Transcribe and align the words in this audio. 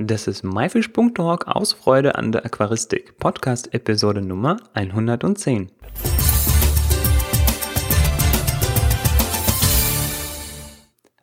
Das 0.00 0.28
ist 0.28 0.44
myfish.org 0.44 1.48
aus 1.48 1.72
Freude 1.72 2.14
an 2.14 2.30
der 2.30 2.44
Aquaristik, 2.44 3.18
Podcast 3.18 3.74
Episode 3.74 4.22
Nummer 4.22 4.56
110. 4.72 5.72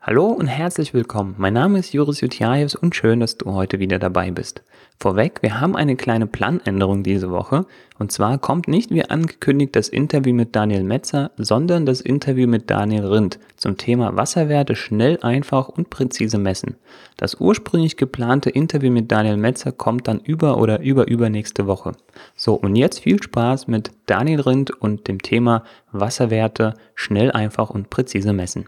Hallo 0.02 0.26
und 0.26 0.48
herzlich 0.48 0.94
willkommen. 0.94 1.36
Mein 1.38 1.54
Name 1.54 1.80
ist 1.80 1.94
Juris 1.94 2.20
Jutjajews 2.20 2.76
und 2.76 2.98
schön, 2.98 3.22
dass 3.22 3.38
du 3.38 3.54
heute 3.54 3.80
wieder 3.80 3.98
dabei 3.98 4.32
bist. 4.32 4.62
Vorweg, 5.00 5.42
wir 5.42 5.60
haben 5.60 5.76
eine 5.76 5.96
kleine 5.96 6.26
Planänderung 6.26 7.04
diese 7.04 7.30
Woche. 7.30 7.66
Und 8.00 8.12
zwar 8.12 8.38
kommt 8.38 8.68
nicht 8.68 8.92
wie 8.92 9.06
angekündigt 9.06 9.76
das 9.76 9.88
Interview 9.88 10.34
mit 10.34 10.56
Daniel 10.56 10.84
Metzer, 10.84 11.32
sondern 11.38 11.86
das 11.86 12.02
Interview 12.02 12.48
mit 12.48 12.70
Daniel 12.70 13.06
Rindt 13.06 13.40
zum 13.56 13.78
Thema 13.78 14.16
Wasserwerte 14.16 14.76
schnell, 14.76 15.18
einfach 15.22 15.70
und 15.70 15.90
präzise 15.90 16.38
messen. 16.38 16.76
Das 17.18 17.36
ursprünglich 17.36 17.98
geplante 17.98 18.50
Interview 18.50 18.92
mit 18.92 19.12
Daniel 19.12 19.38
Metzer 19.38 19.72
kommt 19.72 20.08
dann 20.08 20.20
über 20.20 20.58
oder 20.58 20.82
über 20.82 21.08
übernächste 21.08 21.68
Woche. 21.68 21.94
So, 22.36 22.56
und 22.56 22.76
jetzt 22.76 23.00
viel 23.00 23.22
Spaß 23.22 23.68
mit 23.68 23.92
Daniel 24.08 24.42
Rindt 24.42 24.72
und 24.72 25.08
dem 25.08 25.22
Thema 25.22 25.64
Wasserwerte 25.92 26.74
schnell, 26.96 27.32
einfach 27.32 27.70
und 27.70 27.90
präzise 27.90 28.34
messen. 28.34 28.66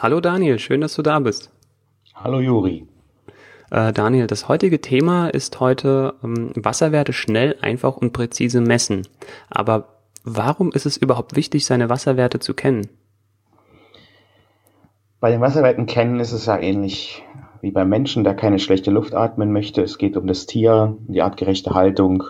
Hallo 0.00 0.20
Daniel, 0.20 0.60
schön, 0.60 0.80
dass 0.80 0.94
du 0.94 1.02
da 1.02 1.18
bist. 1.18 1.50
Hallo 2.14 2.38
Juri. 2.38 2.86
Äh, 3.72 3.92
Daniel, 3.92 4.28
das 4.28 4.46
heutige 4.46 4.80
Thema 4.80 5.26
ist 5.26 5.58
heute 5.58 6.14
ähm, 6.22 6.52
Wasserwerte 6.54 7.12
schnell, 7.12 7.56
einfach 7.62 7.96
und 7.96 8.12
präzise 8.12 8.60
messen. 8.60 9.08
Aber 9.50 9.88
warum 10.22 10.70
ist 10.70 10.86
es 10.86 10.96
überhaupt 10.96 11.34
wichtig, 11.34 11.66
seine 11.66 11.90
Wasserwerte 11.90 12.38
zu 12.38 12.54
kennen? 12.54 12.88
Bei 15.18 15.32
den 15.32 15.40
Wasserwerten 15.40 15.86
kennen 15.86 16.20
ist 16.20 16.30
es 16.30 16.46
ja 16.46 16.56
ähnlich 16.60 17.24
wie 17.60 17.72
beim 17.72 17.88
Menschen, 17.88 18.22
der 18.22 18.36
keine 18.36 18.60
schlechte 18.60 18.92
Luft 18.92 19.16
atmen 19.16 19.52
möchte. 19.52 19.82
Es 19.82 19.98
geht 19.98 20.16
um 20.16 20.28
das 20.28 20.46
Tier, 20.46 20.96
die 21.08 21.22
artgerechte 21.22 21.74
Haltung. 21.74 22.22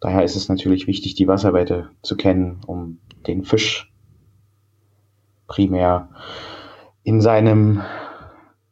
Daher 0.00 0.24
ist 0.24 0.34
es 0.34 0.48
natürlich 0.48 0.86
wichtig, 0.86 1.14
die 1.14 1.28
Wasserwerte 1.28 1.90
zu 2.00 2.16
kennen, 2.16 2.62
um 2.66 3.00
den 3.26 3.44
Fisch 3.44 3.92
primär 5.46 6.08
in 7.02 7.20
seinem 7.20 7.82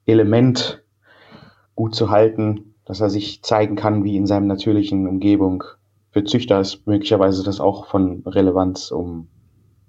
Element 0.07 0.83
gut 1.75 1.95
zu 1.95 2.11
halten, 2.11 2.75
dass 2.85 3.01
er 3.01 3.11
sich 3.11 3.43
zeigen 3.43 3.77
kann 3.77 4.05
wie 4.05 4.17
in 4.17 4.27
seinem 4.27 4.47
natürlichen 4.47 5.07
Umgebung. 5.07 5.65
Für 6.11 6.25
Züchter 6.25 6.61
ist 6.61 6.87
möglicherweise 6.87 7.45
das 7.45 7.61
auch 7.61 7.87
von 7.87 8.23
Relevanz, 8.27 8.91
um 8.91 9.29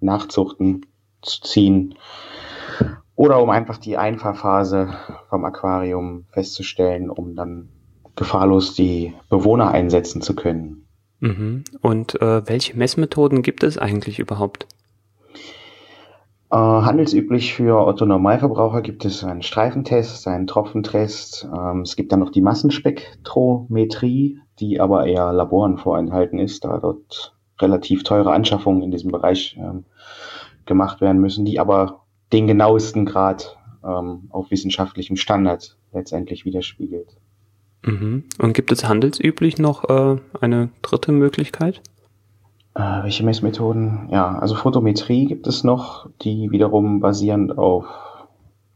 Nachzuchten 0.02 0.86
zu 1.22 1.42
ziehen 1.42 1.95
oder 3.16 3.42
um 3.42 3.50
einfach 3.50 3.78
die 3.78 3.98
Einfahrphase 3.98 4.94
vom 5.30 5.44
Aquarium 5.45 6.26
festzustellen, 6.32 7.10
um 7.10 7.36
dann 7.36 7.70
gefahrlos 8.16 8.76
die 8.76 9.14
Bewohner 9.30 9.72
einsetzen 9.72 10.22
zu 10.22 10.36
können. 10.36 10.86
Mhm. 11.20 11.64
Und 11.82 12.22
äh, 12.22 12.48
welche 12.48 12.78
Messmethoden 12.78 13.42
gibt 13.42 13.64
es 13.64 13.78
eigentlich 13.78 14.20
überhaupt? 14.20 14.67
Äh, 16.52 16.55
handelsüblich 16.55 17.53
für 17.53 17.86
Otto 17.86 18.05
Normalverbraucher 18.05 18.81
gibt 18.81 19.05
es 19.05 19.23
einen 19.23 19.44
Streifentest, 19.44 20.28
einen 20.28 20.47
Tropfentest. 20.47 21.47
Ähm, 21.55 21.81
es 21.81 21.95
gibt 21.95 22.11
dann 22.11 22.19
noch 22.19 22.31
die 22.31 22.42
Massenspektrometrie, 22.42 24.39
die 24.59 24.80
aber 24.80 25.05
eher 25.05 25.31
Laboren 25.31 25.77
vorenthalten 25.77 26.39
ist, 26.39 26.66
da 26.66 26.80
dort 26.80 27.36
relativ 27.59 28.03
teure 28.03 28.31
Anschaffungen 28.31 28.81
in 28.81 28.89
diesem 28.89 29.11
Bereich 29.11 29.58
ähm, 29.59 29.86
gemacht 30.66 31.02
werden 31.02 31.22
müssen, 31.22 31.45
die 31.45 31.59
aber 31.59 32.02
den 32.33 32.47
genauesten 32.47 33.05
Grad 33.05 33.58
ähm, 33.83 34.27
auf 34.30 34.50
wissenschaftlichem 34.50 35.17
Standard 35.17 35.77
letztendlich 35.94 36.45
widerspiegelt. 36.45 37.17
Mhm. 37.86 38.23
Und 38.39 38.53
gibt 38.53 38.72
es 38.72 38.88
handelsüblich 38.88 39.59
noch 39.59 39.88
äh, 39.88 40.17
eine 40.42 40.70
dritte 40.81 41.11
Möglichkeit? 41.11 41.81
Äh, 42.80 43.04
welche 43.04 43.26
Messmethoden? 43.26 44.08
Ja, 44.10 44.40
also 44.40 44.56
Photometrie 44.56 45.26
gibt 45.26 45.48
es 45.48 45.66
noch, 45.66 46.10
die 46.22 46.50
wiederum 46.50 47.02
basierend 47.02 47.58
auf 47.58 47.86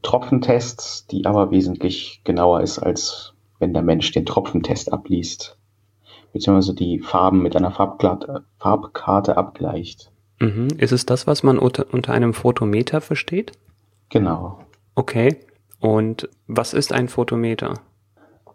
Tropfentests, 0.02 1.08
die 1.08 1.26
aber 1.26 1.52
wesentlich 1.52 2.20
genauer 2.26 2.60
ist, 2.60 2.80
als 2.80 3.34
wenn 3.60 3.72
der 3.74 3.82
Mensch 3.82 4.12
den 4.12 4.26
Tropfentest 4.26 4.92
abliest, 4.92 5.58
beziehungsweise 6.34 6.76
die 6.76 7.00
Farben 7.00 7.42
mit 7.42 7.56
einer 7.56 7.72
Farbkarte, 7.72 8.44
Farbkarte 8.58 9.38
abgleicht. 9.38 10.12
Mhm. 10.42 10.68
Ist 10.78 10.92
es 10.92 11.06
das, 11.06 11.26
was 11.26 11.44
man 11.44 11.58
unter, 11.58 11.86
unter 11.94 12.12
einem 12.12 12.34
Photometer 12.34 13.00
versteht? 13.00 13.54
Genau. 14.10 14.60
Okay. 14.96 15.38
Und 15.80 16.28
was 16.48 16.74
ist 16.74 16.92
ein 16.92 17.08
Photometer? 17.08 17.76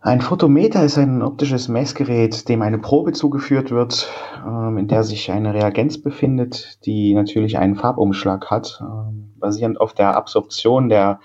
Ein 0.00 0.20
Photometer 0.20 0.84
ist 0.84 0.96
ein 0.96 1.22
optisches 1.22 1.66
Messgerät, 1.66 2.48
dem 2.48 2.62
eine 2.62 2.78
Probe 2.78 3.12
zugeführt 3.12 3.72
wird, 3.72 4.08
ähm, 4.46 4.78
in 4.78 4.86
der 4.86 5.02
sich 5.02 5.32
eine 5.32 5.54
Reagenz 5.54 6.00
befindet, 6.00 6.78
die 6.86 7.14
natürlich 7.14 7.58
einen 7.58 7.74
Farbumschlag 7.74 8.48
hat, 8.48 8.80
ähm, 8.80 9.32
basierend 9.36 9.80
auf 9.80 9.94
der 9.94 10.16
Absorption 10.16 10.88
der, 10.88 11.18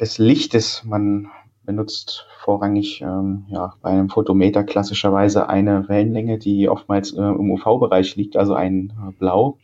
des 0.00 0.16
Lichtes. 0.16 0.82
Man 0.84 1.30
benutzt 1.70 2.26
vorrangig 2.40 3.00
ähm, 3.00 3.44
ja, 3.48 3.74
bei 3.80 3.90
einem 3.90 4.08
Photometer 4.08 4.64
klassischerweise 4.64 5.48
eine 5.48 5.88
Wellenlänge, 5.88 6.36
die 6.36 6.68
oftmals 6.68 7.12
äh, 7.12 7.20
im 7.20 7.52
UV-Bereich 7.52 8.16
liegt, 8.16 8.36
also 8.36 8.54
ein 8.54 8.92
äh, 9.08 9.12
Blau. 9.12 9.56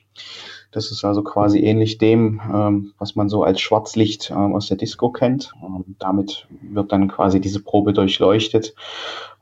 Das 0.70 0.92
ist 0.92 1.04
also 1.04 1.24
quasi 1.24 1.58
ähnlich 1.58 1.98
dem, 1.98 2.40
ähm, 2.52 2.92
was 2.98 3.16
man 3.16 3.28
so 3.28 3.42
als 3.42 3.60
Schwarzlicht 3.60 4.30
ähm, 4.30 4.54
aus 4.54 4.68
der 4.68 4.76
Disco 4.76 5.10
kennt. 5.10 5.52
Ähm, 5.64 5.96
damit 5.98 6.46
wird 6.60 6.92
dann 6.92 7.08
quasi 7.08 7.40
diese 7.40 7.60
Probe 7.60 7.92
durchleuchtet. 7.92 8.74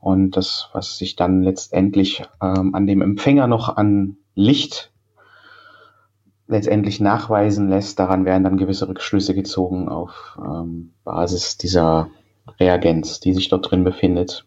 Und 0.01 0.31
das, 0.39 0.71
was 0.73 0.97
sich 0.97 1.17
dann 1.17 1.43
letztendlich 1.43 2.23
ähm, 2.41 2.75
an 2.75 2.87
dem 2.87 3.03
Empfänger 3.03 3.47
noch 3.47 3.77
an 3.77 4.17
Licht 4.35 4.91
letztendlich 6.47 6.99
nachweisen 7.01 7.69
lässt, 7.69 7.99
daran 7.99 8.25
werden 8.25 8.45
dann 8.45 8.57
gewisse 8.57 8.89
Rückschlüsse 8.89 9.35
gezogen 9.35 9.89
auf 9.91 10.39
ähm, 10.43 10.95
Basis 11.05 11.59
dieser 11.59 12.09
Reagenz, 12.61 13.21
die 13.21 13.33
sich 13.33 13.49
dort 13.49 13.71
drin 13.71 13.85
befindet. 13.85 14.47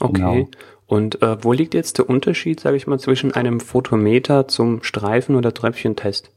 Okay. 0.00 0.12
Genau. 0.12 0.48
Und 0.86 1.20
äh, 1.22 1.44
wo 1.44 1.52
liegt 1.52 1.74
jetzt 1.74 1.98
der 1.98 2.08
Unterschied, 2.08 2.60
sage 2.60 2.76
ich 2.76 2.86
mal, 2.86 2.98
zwischen 2.98 3.34
einem 3.34 3.60
Photometer 3.60 4.48
zum 4.48 4.82
Streifen- 4.82 5.36
oder 5.36 5.52
Tröpfchentest? 5.52 6.32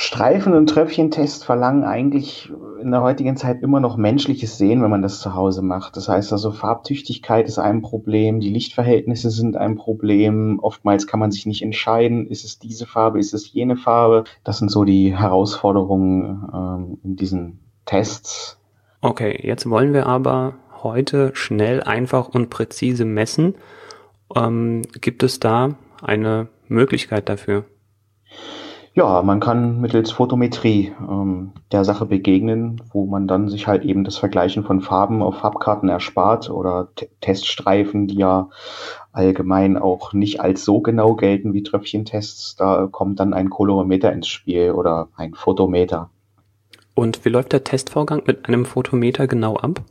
Streifen- 0.00 0.54
und 0.54 0.68
Tröpfchentest 0.68 1.44
verlangen 1.44 1.82
eigentlich 1.82 2.52
in 2.80 2.92
der 2.92 3.02
heutigen 3.02 3.36
Zeit 3.36 3.62
immer 3.62 3.80
noch 3.80 3.96
menschliches 3.96 4.56
Sehen, 4.56 4.80
wenn 4.80 4.92
man 4.92 5.02
das 5.02 5.18
zu 5.18 5.34
Hause 5.34 5.60
macht. 5.60 5.96
Das 5.96 6.08
heißt 6.08 6.32
also, 6.32 6.52
Farbtüchtigkeit 6.52 7.48
ist 7.48 7.58
ein 7.58 7.82
Problem, 7.82 8.38
die 8.38 8.50
Lichtverhältnisse 8.50 9.30
sind 9.30 9.56
ein 9.56 9.74
Problem. 9.74 10.60
Oftmals 10.60 11.08
kann 11.08 11.18
man 11.18 11.32
sich 11.32 11.46
nicht 11.46 11.62
entscheiden, 11.62 12.28
ist 12.28 12.44
es 12.44 12.60
diese 12.60 12.86
Farbe, 12.86 13.18
ist 13.18 13.34
es 13.34 13.52
jene 13.52 13.76
Farbe. 13.76 14.22
Das 14.44 14.58
sind 14.58 14.70
so 14.70 14.84
die 14.84 15.18
Herausforderungen 15.18 16.48
ähm, 16.54 16.98
in 17.02 17.16
diesen 17.16 17.67
Tests. 17.88 18.60
Okay, 19.00 19.40
jetzt 19.42 19.68
wollen 19.70 19.94
wir 19.94 20.06
aber 20.06 20.54
heute 20.82 21.30
schnell, 21.34 21.82
einfach 21.82 22.28
und 22.28 22.50
präzise 22.50 23.06
messen. 23.06 23.54
Ähm, 24.36 24.82
gibt 25.00 25.22
es 25.22 25.40
da 25.40 25.76
eine 26.02 26.48
Möglichkeit 26.68 27.30
dafür? 27.30 27.64
Ja, 28.92 29.22
man 29.22 29.40
kann 29.40 29.80
mittels 29.80 30.10
Photometrie 30.10 30.92
ähm, 31.00 31.52
der 31.72 31.84
Sache 31.84 32.04
begegnen, 32.04 32.82
wo 32.92 33.06
man 33.06 33.26
dann 33.26 33.48
sich 33.48 33.66
halt 33.66 33.84
eben 33.84 34.04
das 34.04 34.18
Vergleichen 34.18 34.64
von 34.64 34.82
Farben 34.82 35.22
auf 35.22 35.36
Farbkarten 35.36 35.88
erspart 35.88 36.50
oder 36.50 36.88
T 36.94 37.08
Teststreifen, 37.20 38.08
die 38.08 38.16
ja 38.16 38.50
allgemein 39.12 39.78
auch 39.78 40.12
nicht 40.12 40.40
als 40.40 40.64
so 40.64 40.80
genau 40.80 41.14
gelten 41.14 41.54
wie 41.54 41.62
Tröpfchentests. 41.62 42.56
Da 42.56 42.88
kommt 42.90 43.20
dann 43.20 43.32
ein 43.32 43.48
Kolorimeter 43.48 44.12
ins 44.12 44.28
Spiel 44.28 44.72
oder 44.72 45.08
ein 45.16 45.32
Photometer. 45.32 46.10
Und 46.98 47.24
wie 47.24 47.28
läuft 47.28 47.52
der 47.52 47.62
Testvorgang 47.62 48.24
mit 48.26 48.48
einem 48.48 48.64
Photometer 48.64 49.28
genau 49.28 49.54
ab? 49.54 49.84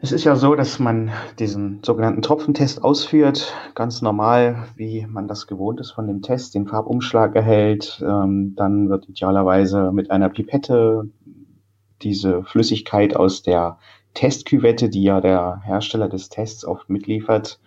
Es 0.00 0.10
ist 0.10 0.24
ja 0.24 0.34
so, 0.34 0.56
dass 0.56 0.80
man 0.80 1.12
diesen 1.38 1.78
sogenannten 1.84 2.22
Tropfentest 2.22 2.82
ausführt, 2.82 3.54
ganz 3.76 4.02
normal, 4.02 4.64
wie 4.74 5.06
man 5.08 5.28
das 5.28 5.46
gewohnt 5.46 5.78
ist 5.78 5.92
von 5.92 6.08
dem 6.08 6.20
Test, 6.20 6.56
den 6.56 6.66
Farbumschlag 6.66 7.36
erhält. 7.36 8.02
Ähm, 8.04 8.54
dann 8.56 8.90
wird 8.90 9.08
idealerweise 9.08 9.92
mit 9.92 10.10
einer 10.10 10.28
Pipette 10.28 11.08
diese 12.02 12.42
Flüssigkeit 12.42 13.14
aus 13.14 13.44
der 13.44 13.78
Testküvette, 14.14 14.88
die 14.88 15.04
ja 15.04 15.20
der 15.20 15.60
Hersteller 15.64 16.08
des 16.08 16.30
Tests 16.30 16.64
oft 16.64 16.90
mitliefert, 16.90 17.60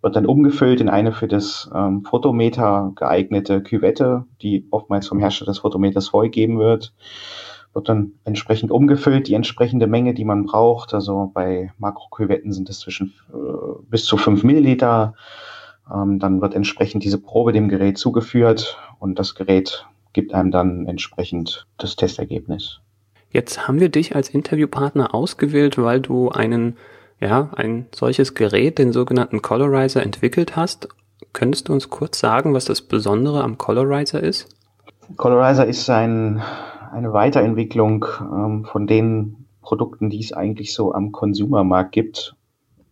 wird 0.00 0.14
dann 0.14 0.26
umgefüllt 0.26 0.80
in 0.80 0.88
eine 0.88 1.10
für 1.10 1.26
das 1.26 1.68
ähm, 1.74 2.04
Photometer 2.04 2.92
geeignete 2.94 3.60
Küvette, 3.64 4.26
die 4.42 4.68
oftmals 4.70 5.08
vom 5.08 5.18
Hersteller 5.18 5.50
des 5.50 5.58
Photometers 5.58 6.06
vorgegeben 6.06 6.60
wird 6.60 6.92
wird 7.72 7.88
dann 7.88 8.12
entsprechend 8.24 8.70
umgefüllt, 8.70 9.28
die 9.28 9.34
entsprechende 9.34 9.86
Menge, 9.86 10.14
die 10.14 10.24
man 10.24 10.44
braucht. 10.44 10.94
Also 10.94 11.30
bei 11.32 11.72
Makroküvetten 11.78 12.52
sind 12.52 12.68
es 12.68 12.80
zwischen 12.80 13.14
äh, 13.32 13.36
bis 13.88 14.04
zu 14.04 14.16
fünf 14.16 14.42
Milliliter. 14.42 15.14
Ähm, 15.92 16.18
dann 16.18 16.40
wird 16.40 16.54
entsprechend 16.54 17.04
diese 17.04 17.18
Probe 17.18 17.52
dem 17.52 17.68
Gerät 17.68 17.98
zugeführt 17.98 18.78
und 18.98 19.18
das 19.18 19.34
Gerät 19.34 19.86
gibt 20.12 20.34
einem 20.34 20.50
dann 20.50 20.86
entsprechend 20.86 21.66
das 21.78 21.96
Testergebnis. 21.96 22.80
Jetzt 23.30 23.68
haben 23.68 23.78
wir 23.78 23.88
dich 23.88 24.16
als 24.16 24.28
Interviewpartner 24.28 25.14
ausgewählt, 25.14 25.78
weil 25.78 26.00
du 26.00 26.30
einen, 26.30 26.76
ja, 27.20 27.50
ein 27.54 27.86
solches 27.94 28.34
Gerät, 28.34 28.78
den 28.78 28.92
sogenannten 28.92 29.40
Colorizer, 29.40 30.02
entwickelt 30.02 30.56
hast. 30.56 30.88
Könntest 31.32 31.68
du 31.68 31.72
uns 31.72 31.90
kurz 31.90 32.18
sagen, 32.18 32.54
was 32.54 32.64
das 32.64 32.82
Besondere 32.82 33.44
am 33.44 33.56
Colorizer 33.56 34.20
ist? 34.20 34.48
Colorizer 35.16 35.66
ist 35.66 35.88
ein, 35.90 36.42
eine 36.90 37.12
Weiterentwicklung 37.12 38.06
ähm, 38.20 38.64
von 38.64 38.86
den 38.86 39.46
Produkten, 39.62 40.10
die 40.10 40.20
es 40.20 40.32
eigentlich 40.32 40.74
so 40.74 40.92
am 40.92 41.12
Konsumermarkt 41.12 41.92
gibt. 41.92 42.34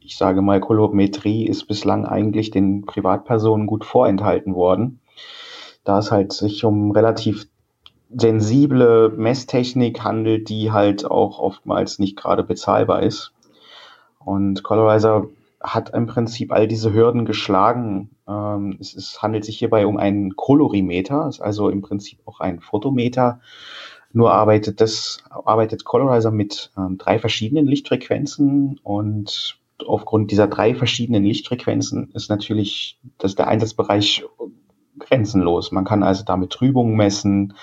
Ich 0.01 0.17
sage 0.17 0.43
mal, 0.43 0.61
Kolorimetrie 0.61 1.47
ist 1.47 1.67
bislang 1.67 2.07
eigentlich 2.07 2.51
den 2.51 2.87
Privatpersonen 2.87 3.67
gut 3.67 3.85
vorenthalten 3.85 4.55
worden, 4.55 5.01
da 5.85 5.99
es 5.99 6.11
halt 6.11 6.33
sich 6.33 6.65
um 6.65 6.93
relativ 6.93 7.47
sensible 8.11 9.11
Messtechnik 9.11 10.03
handelt, 10.03 10.49
die 10.49 10.73
halt 10.73 11.05
auch 11.05 11.39
oftmals 11.39 11.99
nicht 11.99 12.17
gerade 12.17 12.43
bezahlbar 12.43 13.03
ist. 13.03 13.33
Und 14.19 14.63
Colorizer 14.63 15.27
hat 15.61 15.91
im 15.91 16.07
Prinzip 16.07 16.53
all 16.53 16.69
diese 16.69 16.93
Hürden 16.93 17.25
geschlagen. 17.25 18.11
Ähm, 18.29 18.77
es, 18.81 18.95
es, 18.95 19.23
handelt 19.23 19.45
sich 19.45 19.59
hierbei 19.59 19.87
um 19.87 19.97
einen 19.97 20.37
Kolorimeter, 20.37 21.29
ist 21.29 21.41
also 21.41 21.69
im 21.69 21.83
Prinzip 21.83 22.21
auch 22.27 22.41
ein 22.41 22.61
Fotometer. 22.61 23.41
Nur 24.13 24.33
arbeitet 24.33 24.81
das, 24.81 25.19
arbeitet 25.31 25.85
Colorizer 25.85 26.31
mit 26.31 26.73
ähm, 26.77 26.97
drei 26.97 27.19
verschiedenen 27.19 27.67
Lichtfrequenzen 27.67 28.81
und 28.83 29.59
aufgrund 29.87 30.31
dieser 30.31 30.49
drei 30.49 30.75
verschiedenen 30.75 31.25
Lichtfrequenzen 31.25 32.11
ist 32.15 32.31
natürlich 32.31 32.99
dass 33.19 33.35
der 33.35 33.49
Einsatzbereich 33.49 34.25
grenzenlos. 34.99 35.73
Man 35.73 35.85
kann 35.85 36.03
also 36.03 36.25
damit 36.25 36.51
Trübungen 36.51 36.97
messen, 36.97 37.55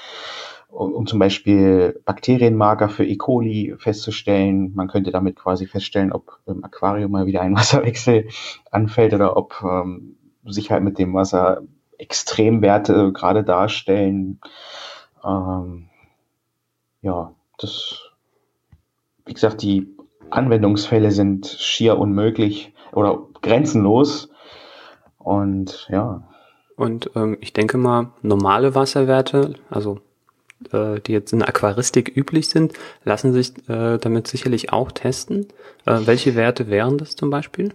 um, 0.75 0.93
um 0.93 1.07
zum 1.07 1.19
Beispiel 1.19 2.01
Bakterienmarker 2.05 2.89
für 2.89 3.05
E. 3.05 3.15
coli 3.15 3.75
festzustellen. 3.77 4.73
Man 4.75 4.87
könnte 4.87 5.11
damit 5.11 5.37
quasi 5.37 5.65
feststellen, 5.65 6.11
ob 6.11 6.39
im 6.45 6.63
Aquarium 6.63 7.11
mal 7.11 7.25
wieder 7.25 7.41
ein 7.41 7.55
Wasserwechsel 7.55 8.27
anfällt 8.71 9.13
oder 9.13 9.37
ob 9.37 9.63
ähm, 9.63 10.17
sich 10.45 10.71
halt 10.71 10.83
mit 10.83 10.99
dem 10.99 11.13
Wasser 11.13 11.61
Extremwerte 11.97 13.13
gerade 13.13 13.43
darstellen. 13.43 14.41
Ähm, 15.23 15.87
ja, 17.01 17.33
das, 17.57 18.11
wie 19.25 19.33
gesagt, 19.33 19.61
die 19.61 19.87
Anwendungsfälle 20.29 21.11
sind 21.11 21.47
schier 21.47 21.97
unmöglich 21.97 22.73
oder 22.91 23.19
grenzenlos. 23.41 24.29
Und 25.17 25.87
ja, 25.89 26.27
und 26.75 27.11
ähm, 27.15 27.37
ich 27.39 27.53
denke 27.53 27.77
mal, 27.77 28.11
normale 28.21 28.75
Wasserwerte, 28.75 29.53
also 29.69 29.99
äh, 30.71 30.99
die 30.99 31.13
jetzt 31.13 31.33
in 31.33 31.43
Aquaristik 31.43 32.15
üblich 32.15 32.49
sind, 32.49 32.73
lassen 33.03 33.33
sich 33.33 33.53
äh, 33.69 33.97
damit 33.97 34.27
sicherlich 34.27 34.71
auch 34.73 34.91
testen. 34.91 35.47
Äh, 35.85 35.99
welche 36.05 36.35
Werte 36.35 36.69
wären 36.69 36.97
das 36.97 37.15
zum 37.15 37.29
Beispiel? 37.29 37.73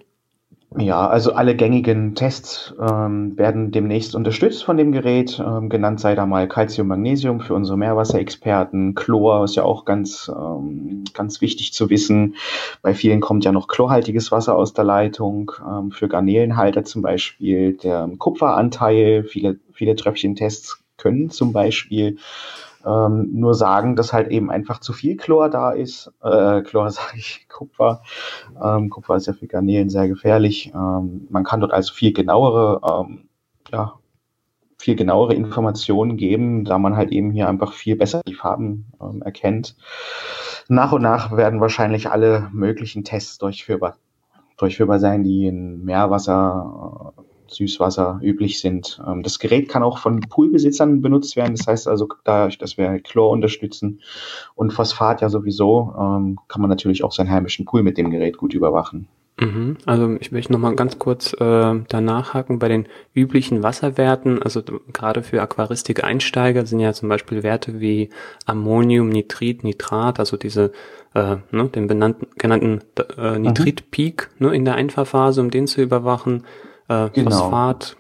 Ja, 0.78 1.08
also 1.08 1.32
alle 1.32 1.56
gängigen 1.56 2.14
Tests 2.14 2.72
ähm, 2.80 3.36
werden 3.36 3.72
demnächst 3.72 4.14
unterstützt 4.14 4.62
von 4.62 4.76
dem 4.76 4.92
Gerät. 4.92 5.42
Ähm, 5.44 5.68
genannt 5.68 5.98
sei 5.98 6.14
da 6.14 6.26
mal 6.26 6.46
Calcium, 6.46 6.86
Magnesium 6.86 7.40
für 7.40 7.54
unsere 7.54 7.76
Meerwasserexperten. 7.76 8.94
Chlor 8.94 9.42
ist 9.42 9.56
ja 9.56 9.64
auch 9.64 9.84
ganz, 9.84 10.30
ähm, 10.32 11.02
ganz 11.12 11.40
wichtig 11.40 11.72
zu 11.72 11.90
wissen. 11.90 12.36
Bei 12.82 12.94
vielen 12.94 13.20
kommt 13.20 13.44
ja 13.44 13.50
noch 13.50 13.66
chlorhaltiges 13.66 14.30
Wasser 14.30 14.54
aus 14.54 14.72
der 14.72 14.84
Leitung. 14.84 15.50
Ähm, 15.68 15.90
für 15.90 16.06
Garnelenhalter 16.06 16.84
zum 16.84 17.02
Beispiel 17.02 17.76
der 17.76 18.08
Kupferanteil. 18.16 19.24
Viele, 19.24 19.58
viele 19.72 19.96
Tröpfchentests 19.96 20.78
können 20.98 21.30
zum 21.30 21.52
Beispiel 21.52 22.18
ähm, 22.84 23.28
nur 23.32 23.54
sagen, 23.54 23.96
dass 23.96 24.12
halt 24.12 24.28
eben 24.30 24.50
einfach 24.50 24.80
zu 24.80 24.92
viel 24.92 25.16
Chlor 25.16 25.48
da 25.50 25.70
ist. 25.70 26.12
Äh, 26.22 26.62
Chlor 26.62 26.90
sage 26.90 27.16
ich 27.18 27.46
Kupfer. 27.48 28.02
Ähm, 28.62 28.90
Kupfer 28.90 29.16
ist 29.16 29.26
ja 29.26 29.32
für 29.32 29.46
Garnelen 29.46 29.90
sehr 29.90 30.08
gefährlich. 30.08 30.72
Ähm, 30.74 31.26
man 31.30 31.44
kann 31.44 31.60
dort 31.60 31.72
also 31.72 31.92
viel 31.92 32.12
genauere, 32.12 32.80
ähm, 32.84 33.28
ja, 33.70 33.94
viel 34.78 34.96
genauere 34.96 35.34
Informationen 35.34 36.16
geben, 36.16 36.64
da 36.64 36.78
man 36.78 36.96
halt 36.96 37.12
eben 37.12 37.30
hier 37.30 37.48
einfach 37.48 37.74
viel 37.74 37.96
besser 37.96 38.22
die 38.26 38.34
Farben 38.34 38.92
ähm, 39.00 39.20
erkennt. 39.22 39.76
Nach 40.68 40.92
und 40.92 41.02
nach 41.02 41.36
werden 41.36 41.60
wahrscheinlich 41.60 42.10
alle 42.10 42.48
möglichen 42.52 43.04
Tests 43.04 43.38
durchführbar, 43.38 43.96
durchführbar 44.56 44.98
sein, 44.98 45.22
die 45.22 45.46
in 45.46 45.84
Meerwasser, 45.84 47.12
äh, 47.18 47.22
Süßwasser 47.50 48.20
üblich 48.22 48.60
sind. 48.60 49.00
Ähm, 49.06 49.22
das 49.22 49.38
Gerät 49.38 49.68
kann 49.68 49.82
auch 49.82 49.98
von 49.98 50.20
Poolbesitzern 50.20 51.00
benutzt 51.00 51.36
werden. 51.36 51.54
Das 51.56 51.66
heißt 51.66 51.88
also, 51.88 52.08
dadurch, 52.24 52.58
dass 52.58 52.78
wir 52.78 52.98
Chlor 53.00 53.30
unterstützen 53.30 54.00
und 54.54 54.72
Phosphat 54.72 55.20
ja 55.20 55.28
sowieso, 55.28 55.94
ähm, 55.98 56.38
kann 56.48 56.60
man 56.60 56.70
natürlich 56.70 57.04
auch 57.04 57.12
seinen 57.12 57.30
heimischen 57.30 57.64
Pool 57.64 57.82
mit 57.82 57.98
dem 57.98 58.10
Gerät 58.10 58.36
gut 58.36 58.54
überwachen. 58.54 59.08
Mhm. 59.40 59.78
Also 59.86 60.16
ich 60.20 60.32
möchte 60.32 60.52
nochmal 60.52 60.76
ganz 60.76 60.98
kurz 60.98 61.32
äh, 61.32 61.74
danach 61.88 62.34
haken 62.34 62.58
bei 62.58 62.68
den 62.68 62.86
üblichen 63.14 63.62
Wasserwerten. 63.62 64.42
Also 64.42 64.62
gerade 64.92 65.22
für 65.22 65.40
Aquaristik-Einsteiger 65.40 66.66
sind 66.66 66.80
ja 66.80 66.92
zum 66.92 67.08
Beispiel 67.08 67.42
Werte 67.42 67.80
wie 67.80 68.10
Ammonium, 68.44 69.08
Nitrit, 69.08 69.64
Nitrat, 69.64 70.18
also 70.18 70.36
diese 70.36 70.72
äh, 71.14 71.36
ne, 71.50 71.68
den 71.68 71.86
benannten, 71.86 72.26
genannten 72.36 72.80
äh, 73.16 73.38
mhm. 73.38 73.42
Nitrit-Peak 73.42 74.30
ne, 74.38 74.54
in 74.54 74.64
der 74.64 74.74
Einfahrphase, 74.74 75.40
um 75.40 75.50
den 75.50 75.66
zu 75.66 75.80
überwachen 75.80 76.44
äh, 76.90 77.08
genau. 77.12 77.30
Phosphat, 77.30 77.96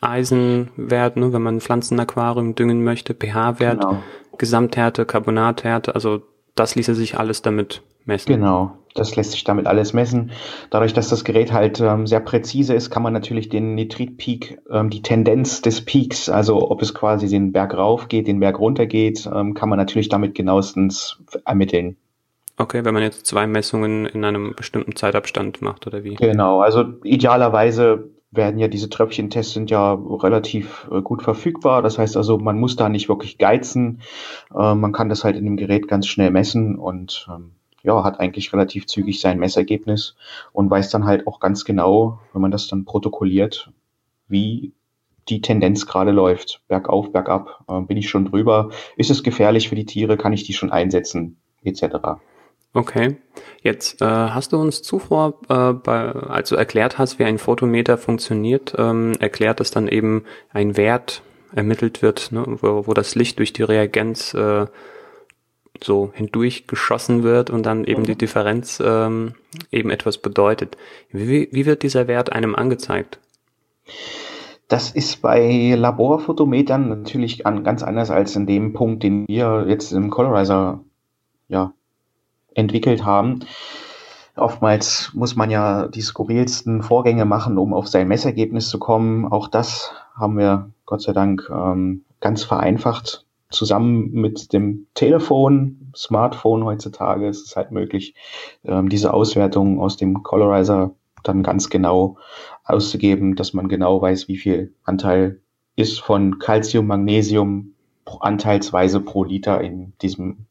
Eisenwert, 0.00 1.16
ne, 1.16 1.32
wenn 1.32 1.42
man 1.42 1.60
Pflanzenaquarium 1.60 2.54
düngen 2.54 2.84
möchte, 2.84 3.14
pH-Wert, 3.14 3.80
genau. 3.80 4.02
Gesamthärte, 4.36 5.06
Carbonathärte, 5.06 5.94
also 5.94 6.22
das 6.54 6.74
ließe 6.74 6.94
sich 6.94 7.16
alles 7.16 7.42
damit 7.42 7.82
messen. 8.04 8.34
Genau, 8.34 8.76
das 8.94 9.14
lässt 9.14 9.32
sich 9.32 9.44
damit 9.44 9.66
alles 9.66 9.92
messen. 9.92 10.32
Dadurch, 10.70 10.92
dass 10.92 11.08
das 11.08 11.24
Gerät 11.24 11.52
halt 11.52 11.80
ähm, 11.80 12.06
sehr 12.06 12.18
präzise 12.18 12.74
ist, 12.74 12.90
kann 12.90 13.04
man 13.04 13.12
natürlich 13.12 13.48
den 13.48 13.76
Nitritpeak, 13.76 14.60
ähm, 14.70 14.90
die 14.90 15.02
Tendenz 15.02 15.62
des 15.62 15.84
Peaks, 15.84 16.28
also 16.28 16.70
ob 16.70 16.82
es 16.82 16.94
quasi 16.94 17.28
den 17.28 17.52
Berg 17.52 17.74
rauf 17.74 18.08
geht, 18.08 18.26
den 18.26 18.40
Berg 18.40 18.58
runter 18.58 18.86
geht, 18.86 19.28
ähm, 19.32 19.54
kann 19.54 19.68
man 19.68 19.78
natürlich 19.78 20.08
damit 20.08 20.34
genauestens 20.34 21.18
ermitteln. 21.44 21.96
Okay, 22.58 22.84
wenn 22.84 22.92
man 22.92 23.02
jetzt 23.02 23.26
zwei 23.26 23.46
Messungen 23.46 24.04
in 24.04 24.24
einem 24.24 24.54
bestimmten 24.54 24.94
Zeitabstand 24.94 25.62
macht, 25.62 25.86
oder 25.86 26.04
wie? 26.04 26.16
Genau, 26.16 26.60
also 26.60 26.84
idealerweise 27.02 28.10
werden 28.32 28.58
ja 28.58 28.66
diese 28.66 28.88
Tröpfchentests 28.88 29.52
sind 29.52 29.70
ja 29.70 29.92
relativ 29.92 30.88
äh, 30.90 31.02
gut 31.02 31.22
verfügbar. 31.22 31.82
Das 31.82 31.98
heißt 31.98 32.16
also, 32.16 32.38
man 32.38 32.58
muss 32.58 32.76
da 32.76 32.88
nicht 32.88 33.08
wirklich 33.08 33.38
geizen. 33.38 34.00
Äh, 34.54 34.74
man 34.74 34.92
kann 34.92 35.08
das 35.08 35.22
halt 35.22 35.36
in 35.36 35.44
dem 35.44 35.56
Gerät 35.56 35.86
ganz 35.86 36.06
schnell 36.06 36.30
messen 36.30 36.76
und 36.76 37.28
ähm, 37.30 37.52
ja, 37.82 38.02
hat 38.02 38.20
eigentlich 38.20 38.52
relativ 38.52 38.86
zügig 38.86 39.20
sein 39.20 39.38
Messergebnis 39.38 40.16
und 40.52 40.70
weiß 40.70 40.90
dann 40.90 41.04
halt 41.04 41.26
auch 41.26 41.40
ganz 41.40 41.64
genau, 41.64 42.20
wenn 42.32 42.42
man 42.42 42.50
das 42.50 42.68
dann 42.68 42.84
protokolliert, 42.84 43.70
wie 44.28 44.72
die 45.28 45.40
Tendenz 45.40 45.86
gerade 45.86 46.10
läuft. 46.10 46.62
Bergauf, 46.68 47.12
bergab, 47.12 47.64
äh, 47.68 47.80
bin 47.82 47.96
ich 47.96 48.08
schon 48.08 48.24
drüber. 48.24 48.70
Ist 48.96 49.10
es 49.10 49.22
gefährlich 49.22 49.68
für 49.68 49.76
die 49.76 49.86
Tiere? 49.86 50.16
Kann 50.16 50.32
ich 50.32 50.44
die 50.44 50.54
schon 50.54 50.72
einsetzen? 50.72 51.36
Etc. 51.64 51.82
Okay, 52.74 53.16
jetzt 53.62 54.00
äh, 54.00 54.06
hast 54.06 54.52
du 54.52 54.56
uns 54.58 54.80
zuvor, 54.80 55.34
äh, 55.50 55.74
bei, 55.74 56.10
als 56.12 56.48
du 56.48 56.56
erklärt 56.56 56.96
hast, 56.96 57.18
wie 57.18 57.24
ein 57.24 57.38
Photometer 57.38 57.98
funktioniert, 57.98 58.74
ähm, 58.78 59.12
erklärt, 59.20 59.60
dass 59.60 59.70
dann 59.70 59.88
eben 59.88 60.24
ein 60.52 60.76
Wert 60.78 61.22
ermittelt 61.54 62.00
wird, 62.00 62.32
ne, 62.32 62.44
wo, 62.46 62.86
wo 62.86 62.94
das 62.94 63.14
Licht 63.14 63.38
durch 63.38 63.52
die 63.52 63.62
Reagenz 63.62 64.32
äh, 64.32 64.66
so 65.82 66.12
hindurch 66.14 66.66
geschossen 66.66 67.22
wird 67.22 67.50
und 67.50 67.66
dann 67.66 67.84
eben 67.84 68.04
die 68.04 68.12
mhm. 68.12 68.18
Differenz 68.18 68.82
ähm, 68.84 69.34
eben 69.70 69.90
etwas 69.90 70.18
bedeutet. 70.18 70.78
Wie, 71.10 71.48
wie 71.52 71.66
wird 71.66 71.82
dieser 71.82 72.06
Wert 72.08 72.32
einem 72.32 72.54
angezeigt? 72.54 73.18
Das 74.68 74.90
ist 74.90 75.20
bei 75.20 75.74
Laborphotometern 75.76 76.88
natürlich 76.88 77.46
an, 77.46 77.64
ganz 77.64 77.82
anders 77.82 78.10
als 78.10 78.34
in 78.36 78.46
dem 78.46 78.72
Punkt, 78.72 79.02
den 79.02 79.26
wir 79.28 79.66
jetzt 79.68 79.92
im 79.92 80.08
Colorizer 80.08 80.80
ja, 81.48 81.74
entwickelt 82.54 83.04
haben. 83.04 83.40
Oftmals 84.36 85.10
muss 85.14 85.36
man 85.36 85.50
ja 85.50 85.88
die 85.88 86.00
skurrilsten 86.00 86.82
Vorgänge 86.82 87.26
machen, 87.26 87.58
um 87.58 87.74
auf 87.74 87.88
sein 87.88 88.08
Messergebnis 88.08 88.68
zu 88.68 88.78
kommen. 88.78 89.26
Auch 89.26 89.48
das 89.48 89.92
haben 90.14 90.38
wir 90.38 90.70
Gott 90.86 91.02
sei 91.02 91.12
Dank 91.12 91.50
ähm, 91.52 92.04
ganz 92.20 92.42
vereinfacht. 92.44 93.26
Zusammen 93.50 94.10
mit 94.12 94.54
dem 94.54 94.86
Telefon, 94.94 95.92
Smartphone 95.94 96.64
heutzutage 96.64 97.28
ist 97.28 97.46
es 97.46 97.56
halt 97.56 97.70
möglich, 97.70 98.14
ähm, 98.64 98.88
diese 98.88 99.12
Auswertung 99.12 99.78
aus 99.80 99.98
dem 99.98 100.22
Colorizer 100.22 100.94
dann 101.22 101.42
ganz 101.42 101.68
genau 101.68 102.16
auszugeben, 102.64 103.36
dass 103.36 103.52
man 103.52 103.68
genau 103.68 104.00
weiß, 104.00 104.28
wie 104.28 104.38
viel 104.38 104.74
Anteil 104.84 105.40
ist 105.76 106.00
von 106.00 106.38
Calcium, 106.38 106.86
Magnesium 106.86 107.74
anteilsweise 108.20 109.00
pro 109.00 109.24
Liter 109.24 109.60
in 109.60 109.92
diesem 110.00 110.46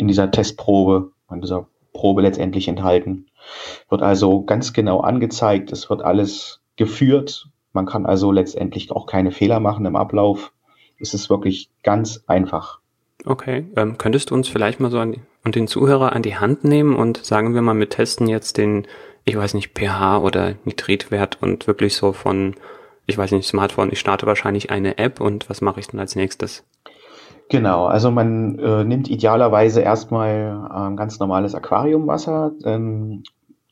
in 0.00 0.08
dieser 0.08 0.30
Testprobe, 0.30 1.12
in 1.30 1.42
dieser 1.42 1.66
Probe 1.92 2.22
letztendlich 2.22 2.68
enthalten. 2.68 3.26
Wird 3.90 4.00
also 4.00 4.42
ganz 4.42 4.72
genau 4.72 5.00
angezeigt, 5.00 5.72
es 5.72 5.90
wird 5.90 6.00
alles 6.02 6.62
geführt. 6.76 7.48
Man 7.74 7.84
kann 7.84 8.06
also 8.06 8.32
letztendlich 8.32 8.90
auch 8.90 9.04
keine 9.04 9.30
Fehler 9.30 9.60
machen 9.60 9.84
im 9.84 9.96
Ablauf. 9.96 10.52
ist 10.98 11.14
es 11.14 11.28
wirklich 11.30 11.70
ganz 11.82 12.24
einfach. 12.26 12.80
Okay, 13.26 13.66
ähm, 13.76 13.98
könntest 13.98 14.30
du 14.30 14.34
uns 14.34 14.48
vielleicht 14.48 14.80
mal 14.80 14.90
so 14.90 14.98
an 14.98 15.16
und 15.44 15.54
den 15.54 15.68
Zuhörer 15.68 16.12
an 16.14 16.22
die 16.22 16.36
Hand 16.36 16.64
nehmen 16.64 16.96
und 16.96 17.18
sagen 17.24 17.54
wir 17.54 17.62
mal, 17.62 17.78
wir 17.78 17.88
testen 17.88 18.26
jetzt 18.26 18.56
den, 18.56 18.86
ich 19.24 19.36
weiß 19.36 19.52
nicht, 19.52 19.78
pH 19.78 20.18
oder 20.18 20.54
Nitritwert 20.64 21.42
und 21.42 21.66
wirklich 21.66 21.94
so 21.94 22.12
von, 22.12 22.54
ich 23.06 23.18
weiß 23.18 23.32
nicht, 23.32 23.46
Smartphone, 23.46 23.92
ich 23.92 24.00
starte 24.00 24.26
wahrscheinlich 24.26 24.70
eine 24.70 24.96
App 24.96 25.20
und 25.20 25.50
was 25.50 25.60
mache 25.60 25.80
ich 25.80 25.88
dann 25.88 26.00
als 26.00 26.16
nächstes? 26.16 26.64
Genau, 27.50 27.86
also 27.86 28.12
man 28.12 28.60
äh, 28.60 28.84
nimmt 28.84 29.10
idealerweise 29.10 29.80
erstmal 29.80 30.68
äh, 30.70 30.94
ganz 30.94 31.18
normales 31.18 31.56
Aquariumwasser. 31.56 32.52
Ähm, 32.64 33.24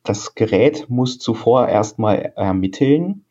das 0.02 0.35
Gerät 0.35 0.90
muss 0.90 1.20
zuvor 1.20 1.68
erstmal 1.68 2.32
ermitteln, 2.35 3.25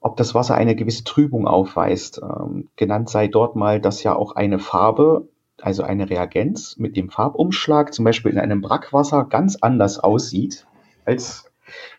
ob 0.00 0.16
das 0.16 0.34
Wasser 0.34 0.54
eine 0.54 0.76
gewisse 0.76 1.04
Trübung 1.04 1.46
aufweist. 1.46 2.22
Ähm, 2.22 2.68
genannt 2.76 3.10
sei 3.10 3.28
dort 3.28 3.54
mal, 3.54 3.78
dass 3.78 4.02
ja 4.02 4.16
auch 4.16 4.34
eine 4.34 4.58
Farbe 4.58 5.28
also 5.60 5.82
eine 5.82 6.08
Reagenz 6.08 6.76
mit 6.78 6.96
dem 6.96 7.10
Farbumschlag, 7.10 7.92
zum 7.92 8.04
Beispiel 8.06 8.32
in 8.32 8.38
einem 8.38 8.62
Brackwasser, 8.62 9.24
ganz 9.24 9.56
anders 9.56 9.98
aussieht 9.98 10.66
als 11.04 11.50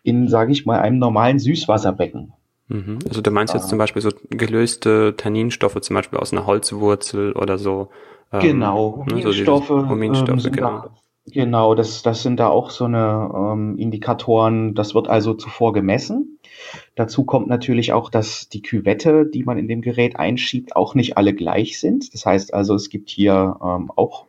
in, 0.01 0.27
sage 0.27 0.51
ich 0.51 0.65
mal, 0.65 0.79
einem 0.79 0.97
normalen 0.97 1.37
Süßwasserbecken. 1.37 2.33
Mhm. 2.67 2.99
Also 3.07 3.21
du 3.21 3.31
meinst 3.31 3.53
jetzt 3.53 3.69
zum 3.69 3.77
Beispiel 3.77 4.01
so 4.01 4.09
gelöste 4.29 5.15
Tanninstoffe, 5.17 5.79
zum 5.81 5.95
Beispiel 5.95 6.19
aus 6.19 6.33
einer 6.33 6.45
Holzwurzel 6.45 7.33
oder 7.33 7.57
so. 7.57 7.89
Ähm, 8.31 8.41
genau, 8.41 9.05
Huminstoffe. 9.09 9.69
Ne, 9.69 9.81
so 9.81 9.89
Huminstoffe, 9.89 10.45
ähm, 10.45 10.51
genau. 10.51 10.69
Da, 10.69 10.89
genau, 11.25 11.75
das, 11.75 12.03
das 12.03 12.23
sind 12.23 12.39
da 12.39 12.47
auch 12.49 12.69
so 12.69 12.85
eine 12.85 13.31
ähm, 13.33 13.77
Indikatoren. 13.77 14.75
Das 14.75 14.95
wird 14.95 15.07
also 15.07 15.33
zuvor 15.33 15.73
gemessen 15.73 16.37
Dazu 16.95 17.23
kommt 17.23 17.47
natürlich 17.47 17.93
auch, 17.93 18.09
dass 18.09 18.49
die 18.49 18.61
Küvette, 18.61 19.25
die 19.25 19.43
man 19.43 19.57
in 19.57 19.67
dem 19.67 19.81
Gerät 19.81 20.17
einschiebt, 20.17 20.75
auch 20.75 20.95
nicht 20.95 21.17
alle 21.17 21.33
gleich 21.33 21.79
sind. 21.79 22.13
Das 22.13 22.25
heißt 22.25 22.53
also, 22.53 22.75
es 22.75 22.89
gibt 22.89 23.09
hier 23.09 23.57
ähm, 23.63 23.91
auch 23.95 24.25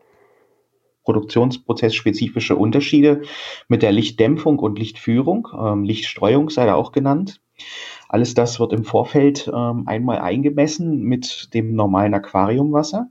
produktionsprozessspezifische 1.05 2.57
Unterschiede 2.57 3.23
mit 3.69 3.83
der 3.83 3.93
Lichtdämpfung 3.93 4.59
und 4.59 4.79
Lichtführung. 4.79 5.49
Ähm, 5.59 5.85
Lichtstreuung 5.85 6.51
sei 6.51 6.67
da 6.67 6.75
auch 6.75 6.93
genannt. 6.93 7.41
Alles 8.09 8.33
das 8.35 8.59
wird 8.59 8.73
im 8.73 8.85
Vorfeld 8.85 9.51
ähm, 9.55 9.85
einmal 9.87 10.19
eingemessen 10.19 11.03
mit 11.03 11.53
dem 11.53 11.75
normalen 11.75 12.15
Aquariumwasser. 12.15 13.11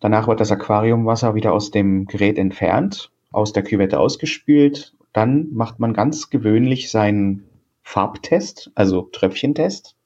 Danach 0.00 0.28
wird 0.28 0.40
das 0.40 0.50
Aquariumwasser 0.50 1.34
wieder 1.34 1.52
aus 1.52 1.70
dem 1.70 2.06
Gerät 2.06 2.38
entfernt, 2.38 3.10
aus 3.30 3.52
der 3.52 3.62
Küvette 3.62 4.00
ausgespült. 4.00 4.94
Dann 5.12 5.48
macht 5.52 5.78
man 5.78 5.92
ganz 5.92 6.30
gewöhnlich 6.30 6.90
seinen 6.90 7.44
Farbtest, 7.82 8.70
also 8.74 9.02
Tröpfchentest, 9.12 9.96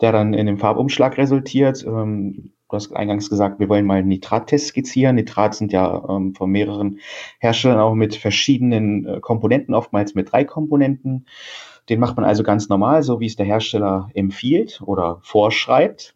der 0.00 0.12
dann 0.12 0.32
in 0.32 0.46
dem 0.46 0.58
Farbumschlag 0.58 1.18
resultiert. 1.18 1.84
Ähm, 1.84 2.52
du 2.68 2.76
hast 2.76 2.94
eingangs 2.94 3.28
gesagt, 3.28 3.60
wir 3.60 3.68
wollen 3.68 3.86
mal 3.86 3.98
einen 3.98 4.08
Nitrattest 4.08 4.68
skizzieren. 4.68 5.16
Nitrat 5.16 5.54
sind 5.54 5.72
ja 5.72 6.04
ähm, 6.08 6.34
von 6.34 6.50
mehreren 6.50 7.00
Herstellern 7.40 7.80
auch 7.80 7.94
mit 7.94 8.14
verschiedenen 8.14 9.06
äh, 9.06 9.20
Komponenten, 9.20 9.74
oftmals 9.74 10.14
mit 10.14 10.32
drei 10.32 10.44
Komponenten. 10.44 11.26
Den 11.88 12.00
macht 12.00 12.16
man 12.16 12.24
also 12.24 12.42
ganz 12.42 12.68
normal, 12.68 13.02
so 13.02 13.20
wie 13.20 13.26
es 13.26 13.36
der 13.36 13.46
Hersteller 13.46 14.10
empfiehlt 14.14 14.82
oder 14.84 15.20
vorschreibt. 15.22 16.14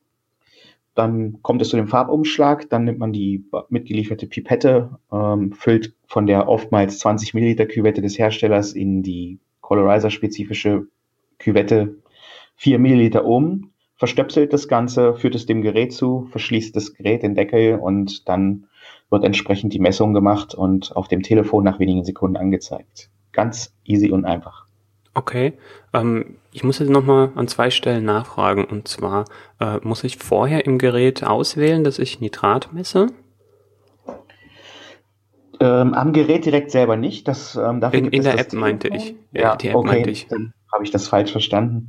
Dann 0.95 1.41
kommt 1.43 1.63
es 1.63 1.71
zu 1.71 1.77
dem 1.77 1.89
Farbumschlag, 1.89 2.69
dann 2.69 2.85
nimmt 2.85 2.99
man 2.99 3.13
die 3.13 3.47
mitgelieferte 3.71 4.27
Pipette, 4.27 4.99
ähm, 5.11 5.53
füllt 5.53 5.95
von 6.07 6.27
der 6.27 6.49
oftmals 6.49 6.99
20 6.99 7.33
Milliliter 7.33 7.65
Küvette 7.65 8.03
des 8.03 8.19
Herstellers 8.19 8.75
in 8.75 9.03
die 9.03 9.39
Colorizer-spezifische 9.63 10.87
Küvette 11.39 11.97
4 12.57 12.79
Milliliter 12.79 13.25
um, 13.25 13.71
verstöpselt 13.97 14.53
das 14.53 14.69
Ganze, 14.69 15.15
führt 15.15 15.35
es 15.35 15.47
dem 15.47 15.63
Gerät 15.63 15.95
zu, 15.95 16.27
verschließt 16.31 16.77
das 16.77 16.93
Gerät 16.93 17.23
den 17.23 17.35
Deckel 17.35 17.79
und 17.79 18.29
dann 18.29 18.67
wird 19.09 19.25
entsprechend 19.25 19.73
die 19.73 19.79
Messung 19.79 20.13
gemacht 20.13 20.55
und 20.55 20.95
auf 20.95 21.09
dem 21.09 21.23
Telefon 21.23 21.65
nach 21.65 21.79
wenigen 21.79 22.05
Sekunden 22.05 22.37
angezeigt. 22.37 23.11
Ganz 23.33 23.75
easy 23.85 24.11
und 24.11 24.27
einfach. 24.27 24.67
Okay, 25.15 25.53
ähm, 25.93 26.37
ich 26.53 26.65
muss 26.65 26.79
jetzt 26.79 26.89
nochmal 26.89 27.31
an 27.35 27.49
zwei 27.49 27.71
Stellen 27.71 28.05
nachfragen. 28.05 28.65
Und 28.65 28.89
zwar, 28.89 29.27
äh, 29.61 29.79
muss 29.83 30.05
ich 30.05 30.17
vorher 30.17 30.65
im 30.65 30.79
Gerät 30.79 31.25
auswählen, 31.25 31.85
dass 31.85 31.99
ich 31.99 32.21
Nitrat 32.21 32.73
messe? 32.73 33.09
Ähm, 35.61 35.95
am 35.95 36.13
Gerät 36.13 36.45
direkt 36.45 36.71
selber 36.71 36.97
nicht. 36.97 37.29
Das, 37.29 37.57
ähm, 37.57 37.81
dafür 37.81 37.99
in, 37.99 38.09
in 38.09 38.23
der 38.23 38.39
App 38.39 38.53
meinte 38.53 38.89
ich. 38.89 39.15
Ja, 39.33 39.57
die 39.57 39.69
App 39.69 39.77
okay, 39.77 39.87
meinte 39.87 40.11
ich. 40.11 40.27
Dann 40.29 40.55
habe 40.73 40.85
ich 40.85 40.91
das 40.91 41.09
falsch 41.09 41.31
verstanden. 41.31 41.89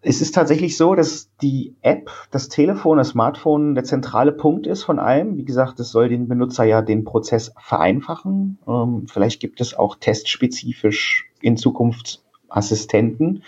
Es 0.00 0.20
ist 0.20 0.32
tatsächlich 0.32 0.76
so, 0.76 0.94
dass 0.94 1.30
die 1.42 1.76
App, 1.82 2.10
das 2.30 2.48
Telefon, 2.48 2.98
das 2.98 3.10
Smartphone 3.10 3.74
der 3.74 3.84
zentrale 3.84 4.32
Punkt 4.32 4.66
ist 4.66 4.84
von 4.84 4.98
allem. 4.98 5.36
Wie 5.36 5.44
gesagt, 5.44 5.80
es 5.80 5.90
soll 5.90 6.08
den 6.08 6.28
Benutzer 6.28 6.64
ja 6.64 6.82
den 6.82 7.04
Prozess 7.04 7.52
vereinfachen. 7.58 8.58
Ähm, 8.66 9.06
vielleicht 9.08 9.40
gibt 9.40 9.60
es 9.60 9.74
auch 9.74 9.96
testspezifisch 9.96 11.27
in 11.40 11.56
Zukunft 11.56 12.22
Assistenten, 12.48 13.42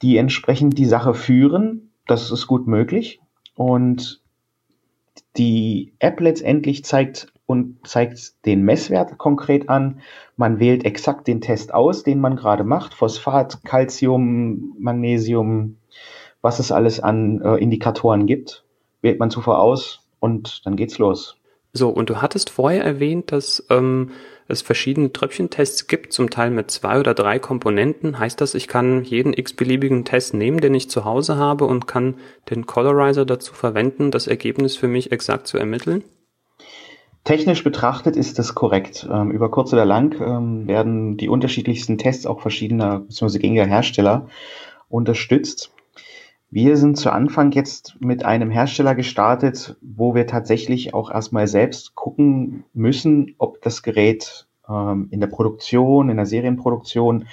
die 0.00 0.16
entsprechend 0.16 0.78
die 0.78 0.86
Sache 0.86 1.14
führen. 1.14 1.90
Das 2.06 2.30
ist 2.30 2.46
gut 2.46 2.66
möglich. 2.66 3.20
Und 3.54 4.22
die 5.36 5.92
App 5.98 6.20
letztendlich 6.20 6.84
zeigt 6.84 7.32
und 7.46 7.86
zeigt 7.86 8.46
den 8.46 8.62
Messwert 8.62 9.18
konkret 9.18 9.68
an. 9.68 10.00
Man 10.36 10.58
wählt 10.58 10.84
exakt 10.84 11.26
den 11.26 11.40
Test 11.40 11.74
aus, 11.74 12.02
den 12.02 12.20
man 12.20 12.36
gerade 12.36 12.64
macht. 12.64 12.94
Phosphat, 12.94 13.64
Calcium, 13.64 14.74
Magnesium, 14.78 15.76
was 16.40 16.58
es 16.58 16.72
alles 16.72 17.00
an 17.00 17.40
äh, 17.42 17.56
Indikatoren 17.56 18.26
gibt, 18.26 18.64
wählt 19.00 19.18
man 19.18 19.30
zuvor 19.30 19.58
aus 19.58 20.06
und 20.18 20.66
dann 20.66 20.76
geht's 20.76 20.98
los. 20.98 21.36
So, 21.74 21.88
und 21.88 22.10
du 22.10 22.20
hattest 22.20 22.50
vorher 22.50 22.84
erwähnt, 22.84 23.32
dass 23.32 23.64
ähm, 23.70 24.10
es 24.46 24.60
verschiedene 24.60 25.12
Tröpfchentests 25.12 25.86
gibt, 25.86 26.12
zum 26.12 26.28
Teil 26.28 26.50
mit 26.50 26.70
zwei 26.70 27.00
oder 27.00 27.14
drei 27.14 27.38
Komponenten. 27.38 28.18
Heißt 28.18 28.40
das, 28.42 28.54
ich 28.54 28.68
kann 28.68 29.04
jeden 29.04 29.32
x-beliebigen 29.32 30.04
Test 30.04 30.34
nehmen, 30.34 30.60
den 30.60 30.74
ich 30.74 30.90
zu 30.90 31.06
Hause 31.06 31.36
habe 31.36 31.64
und 31.64 31.86
kann 31.86 32.16
den 32.50 32.66
Colorizer 32.66 33.24
dazu 33.24 33.54
verwenden, 33.54 34.10
das 34.10 34.26
Ergebnis 34.26 34.76
für 34.76 34.88
mich 34.88 35.12
exakt 35.12 35.46
zu 35.46 35.56
ermitteln? 35.56 36.04
Technisch 37.24 37.64
betrachtet 37.64 38.16
ist 38.16 38.38
das 38.38 38.54
korrekt. 38.54 39.08
Ähm, 39.10 39.30
über 39.30 39.50
kurz 39.50 39.72
oder 39.72 39.86
lang 39.86 40.20
ähm, 40.20 40.66
werden 40.66 41.16
die 41.16 41.28
unterschiedlichsten 41.28 41.96
Tests 41.96 42.26
auch 42.26 42.40
verschiedener 42.40 43.00
bzw. 43.00 43.38
gängiger 43.38 43.64
Hersteller 43.64 44.28
unterstützt. 44.88 45.72
Wir 46.54 46.76
sind 46.76 46.98
zu 46.98 47.10
Anfang 47.10 47.50
jetzt 47.52 47.96
mit 48.00 48.26
einem 48.26 48.50
Hersteller 48.50 48.94
gestartet, 48.94 49.74
wo 49.80 50.14
wir 50.14 50.26
tatsächlich 50.26 50.92
auch 50.92 51.10
erstmal 51.10 51.48
selbst 51.48 51.94
gucken 51.94 52.64
müssen, 52.74 53.34
ob 53.38 53.62
das 53.62 53.82
Gerät 53.82 54.46
ähm, 54.68 55.08
in 55.10 55.20
der 55.20 55.28
Produktion, 55.28 56.10
in 56.10 56.18
der 56.18 56.26
Serienproduktion, 56.26 57.26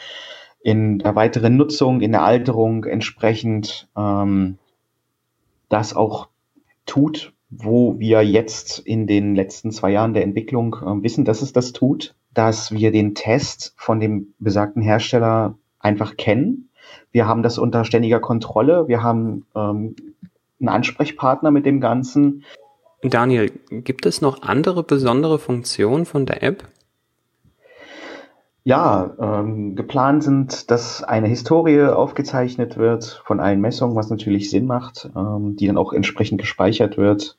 in 0.61 0.99
der 0.99 1.15
weiteren 1.15 1.57
Nutzung, 1.57 1.99
in 1.99 2.13
der 2.13 2.23
Alterung 2.23 2.85
entsprechend 2.85 3.89
ähm, 3.97 4.57
das 5.67 5.93
auch 5.93 6.29
tut, 6.85 7.33
wo 7.49 7.99
wir 7.99 8.21
jetzt 8.21 8.79
in 8.79 9.05
den 9.05 9.35
letzten 9.35 9.71
zwei 9.71 9.91
Jahren 9.91 10.13
der 10.13 10.23
Entwicklung 10.23 10.75
äh, 10.75 11.03
wissen, 11.03 11.25
dass 11.25 11.41
es 11.41 11.51
das 11.51 11.73
tut, 11.73 12.15
dass 12.33 12.71
wir 12.71 12.93
den 12.93 13.15
Test 13.15 13.73
von 13.75 13.99
dem 13.99 14.33
besagten 14.39 14.81
Hersteller 14.81 15.57
einfach 15.77 16.15
kennen. 16.15 16.68
Wir 17.11 17.27
haben 17.27 17.43
das 17.43 17.57
unter 17.57 17.85
ständiger 17.85 18.19
Kontrolle. 18.19 18.87
Wir 18.87 19.03
haben 19.03 19.45
ähm, 19.55 19.95
einen 20.59 20.69
Ansprechpartner 20.69 21.51
mit 21.51 21.65
dem 21.65 21.81
Ganzen. 21.81 22.43
Daniel, 23.01 23.51
gibt 23.69 24.05
es 24.05 24.21
noch 24.21 24.41
andere 24.41 24.83
besondere 24.83 25.39
Funktionen 25.39 26.05
von 26.05 26.25
der 26.25 26.43
App? 26.43 26.65
Ja, 28.63 29.15
ähm, 29.19 29.75
geplant 29.75 30.23
sind, 30.23 30.69
dass 30.69 31.01
eine 31.01 31.27
Historie 31.27 31.81
aufgezeichnet 31.81 32.77
wird 32.77 33.23
von 33.25 33.39
allen 33.39 33.61
Messungen, 33.61 33.95
was 33.95 34.09
natürlich 34.09 34.49
Sinn 34.49 34.67
macht, 34.67 35.09
ähm, 35.15 35.55
die 35.55 35.67
dann 35.67 35.77
auch 35.77 35.93
entsprechend 35.93 36.41
gespeichert 36.41 36.97
wird. 36.97 37.37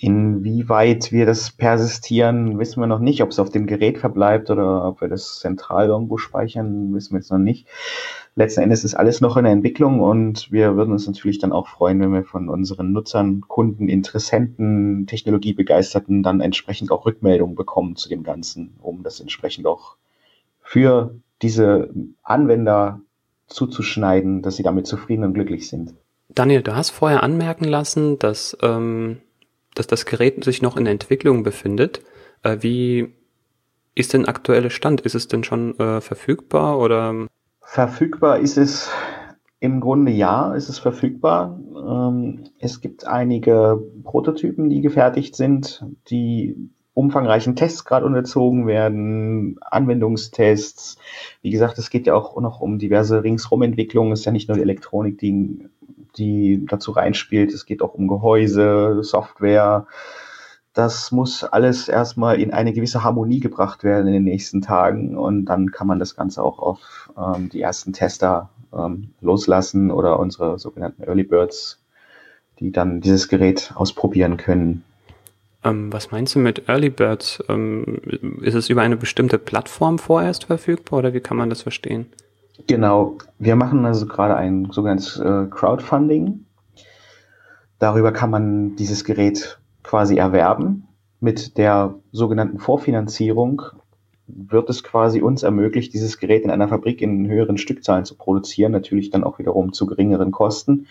Inwieweit 0.00 1.10
wir 1.10 1.26
das 1.26 1.50
persistieren, 1.50 2.58
wissen 2.60 2.80
wir 2.80 2.86
noch 2.86 3.00
nicht. 3.00 3.20
Ob 3.20 3.30
es 3.30 3.40
auf 3.40 3.50
dem 3.50 3.66
Gerät 3.66 3.98
verbleibt 3.98 4.48
oder 4.48 4.84
ob 4.84 5.00
wir 5.00 5.08
das 5.08 5.40
zentral 5.40 5.88
irgendwo 5.88 6.18
speichern, 6.18 6.94
wissen 6.94 7.14
wir 7.14 7.18
jetzt 7.18 7.32
noch 7.32 7.38
nicht. 7.38 7.66
Letzten 8.38 8.60
Endes 8.60 8.84
ist 8.84 8.94
alles 8.94 9.20
noch 9.20 9.36
in 9.36 9.42
der 9.42 9.52
Entwicklung 9.52 9.98
und 9.98 10.52
wir 10.52 10.76
würden 10.76 10.92
uns 10.92 11.08
natürlich 11.08 11.40
dann 11.40 11.50
auch 11.50 11.66
freuen, 11.66 11.98
wenn 11.98 12.12
wir 12.12 12.22
von 12.22 12.48
unseren 12.48 12.92
Nutzern, 12.92 13.40
Kunden, 13.40 13.88
Interessenten, 13.88 15.08
Technologiebegeisterten 15.08 16.22
dann 16.22 16.40
entsprechend 16.40 16.92
auch 16.92 17.04
Rückmeldungen 17.04 17.56
bekommen 17.56 17.96
zu 17.96 18.08
dem 18.08 18.22
Ganzen, 18.22 18.76
um 18.80 19.02
das 19.02 19.18
entsprechend 19.18 19.66
auch 19.66 19.96
für 20.60 21.16
diese 21.42 21.90
Anwender 22.22 23.00
zuzuschneiden, 23.48 24.40
dass 24.40 24.54
sie 24.54 24.62
damit 24.62 24.86
zufrieden 24.86 25.24
und 25.24 25.34
glücklich 25.34 25.68
sind. 25.68 25.94
Daniel, 26.28 26.62
du 26.62 26.76
hast 26.76 26.90
vorher 26.90 27.24
anmerken 27.24 27.64
lassen, 27.64 28.20
dass, 28.20 28.56
ähm, 28.62 29.16
dass 29.74 29.88
das 29.88 30.06
Gerät 30.06 30.44
sich 30.44 30.62
noch 30.62 30.76
in 30.76 30.84
der 30.84 30.92
Entwicklung 30.92 31.42
befindet. 31.42 32.02
Äh, 32.44 32.58
wie 32.60 33.12
ist 33.96 34.12
denn 34.12 34.26
aktuelle 34.26 34.70
Stand? 34.70 35.00
Ist 35.00 35.16
es 35.16 35.26
denn 35.26 35.42
schon 35.42 35.76
äh, 35.80 36.00
verfügbar 36.00 36.78
oder? 36.78 37.26
Verfügbar 37.70 38.38
ist 38.38 38.56
es 38.56 38.90
Im 39.60 39.80
Grunde 39.80 40.10
ja, 40.10 40.54
ist 40.54 40.70
es 40.70 40.78
verfügbar. 40.78 41.60
Ähm, 41.76 42.44
es 42.58 42.80
gibt 42.80 43.06
einige 43.06 43.78
Prototypen, 44.04 44.70
die 44.70 44.80
gefertigt 44.80 45.36
sind, 45.36 45.84
die 46.08 46.70
umfangreichen 46.94 47.56
Tests 47.56 47.84
gerade 47.84 48.06
unterzogen 48.06 48.66
werden, 48.66 49.58
Anwendungstests. 49.60 50.96
Wie 51.42 51.50
gesagt, 51.50 51.76
es 51.78 51.90
geht 51.90 52.06
ja 52.06 52.14
auch 52.14 52.40
noch 52.40 52.60
um 52.60 52.78
diverse 52.78 53.22
Ringsrum-Entwicklungen. 53.22 54.12
Es 54.12 54.20
ist 54.20 54.24
ja 54.24 54.32
nicht 54.32 54.48
nur 54.48 54.56
die 54.56 54.62
Elektronik, 54.62 55.18
die, 55.18 55.68
die 56.16 56.64
dazu 56.66 56.92
reinspielt. 56.92 57.52
Es 57.52 57.66
geht 57.66 57.82
auch 57.82 57.92
um 57.92 58.08
Gehäuse, 58.08 59.02
Software. 59.02 59.86
Das 60.78 61.10
muss 61.10 61.42
alles 61.42 61.88
erstmal 61.88 62.40
in 62.40 62.52
eine 62.52 62.72
gewisse 62.72 63.02
Harmonie 63.02 63.40
gebracht 63.40 63.82
werden 63.82 64.06
in 64.06 64.12
den 64.12 64.22
nächsten 64.22 64.62
Tagen 64.62 65.18
und 65.18 65.46
dann 65.46 65.72
kann 65.72 65.88
man 65.88 65.98
das 65.98 66.14
Ganze 66.14 66.40
auch 66.40 66.60
auf 66.60 67.10
ähm, 67.18 67.48
die 67.48 67.60
ersten 67.60 67.92
Tester 67.92 68.50
ähm, 68.72 69.10
loslassen 69.20 69.90
oder 69.90 70.20
unsere 70.20 70.56
sogenannten 70.60 71.02
Early 71.02 71.24
Birds, 71.24 71.80
die 72.60 72.70
dann 72.70 73.00
dieses 73.00 73.26
Gerät 73.26 73.72
ausprobieren 73.74 74.36
können. 74.36 74.84
Ähm, 75.64 75.92
was 75.92 76.12
meinst 76.12 76.36
du 76.36 76.38
mit 76.38 76.68
Early 76.68 76.90
Birds? 76.90 77.42
Ähm, 77.48 78.00
ist 78.42 78.54
es 78.54 78.70
über 78.70 78.82
eine 78.82 78.96
bestimmte 78.96 79.38
Plattform 79.38 79.98
vorerst 79.98 80.44
verfügbar 80.44 81.00
oder 81.00 81.12
wie 81.12 81.20
kann 81.20 81.36
man 81.36 81.50
das 81.50 81.62
verstehen? 81.62 82.06
Genau, 82.68 83.18
wir 83.40 83.56
machen 83.56 83.84
also 83.84 84.06
gerade 84.06 84.36
ein 84.36 84.68
sogenanntes 84.70 85.18
äh, 85.18 85.46
Crowdfunding. 85.50 86.44
Darüber 87.80 88.12
kann 88.12 88.30
man 88.30 88.76
dieses 88.76 89.02
Gerät 89.02 89.58
quasi 89.88 90.18
erwerben. 90.18 90.86
Mit 91.18 91.56
der 91.56 91.94
sogenannten 92.12 92.58
Vorfinanzierung 92.58 93.62
wird 94.26 94.68
es 94.68 94.84
quasi 94.84 95.22
uns 95.22 95.42
ermöglicht, 95.42 95.94
dieses 95.94 96.18
Gerät 96.18 96.44
in 96.44 96.50
einer 96.50 96.68
Fabrik 96.68 97.00
in 97.00 97.26
höheren 97.26 97.56
Stückzahlen 97.56 98.04
zu 98.04 98.14
produzieren, 98.14 98.70
natürlich 98.70 99.08
dann 99.08 99.24
auch 99.24 99.38
wiederum 99.38 99.72
zu 99.72 99.86
geringeren 99.86 100.30
Kosten, 100.30 100.88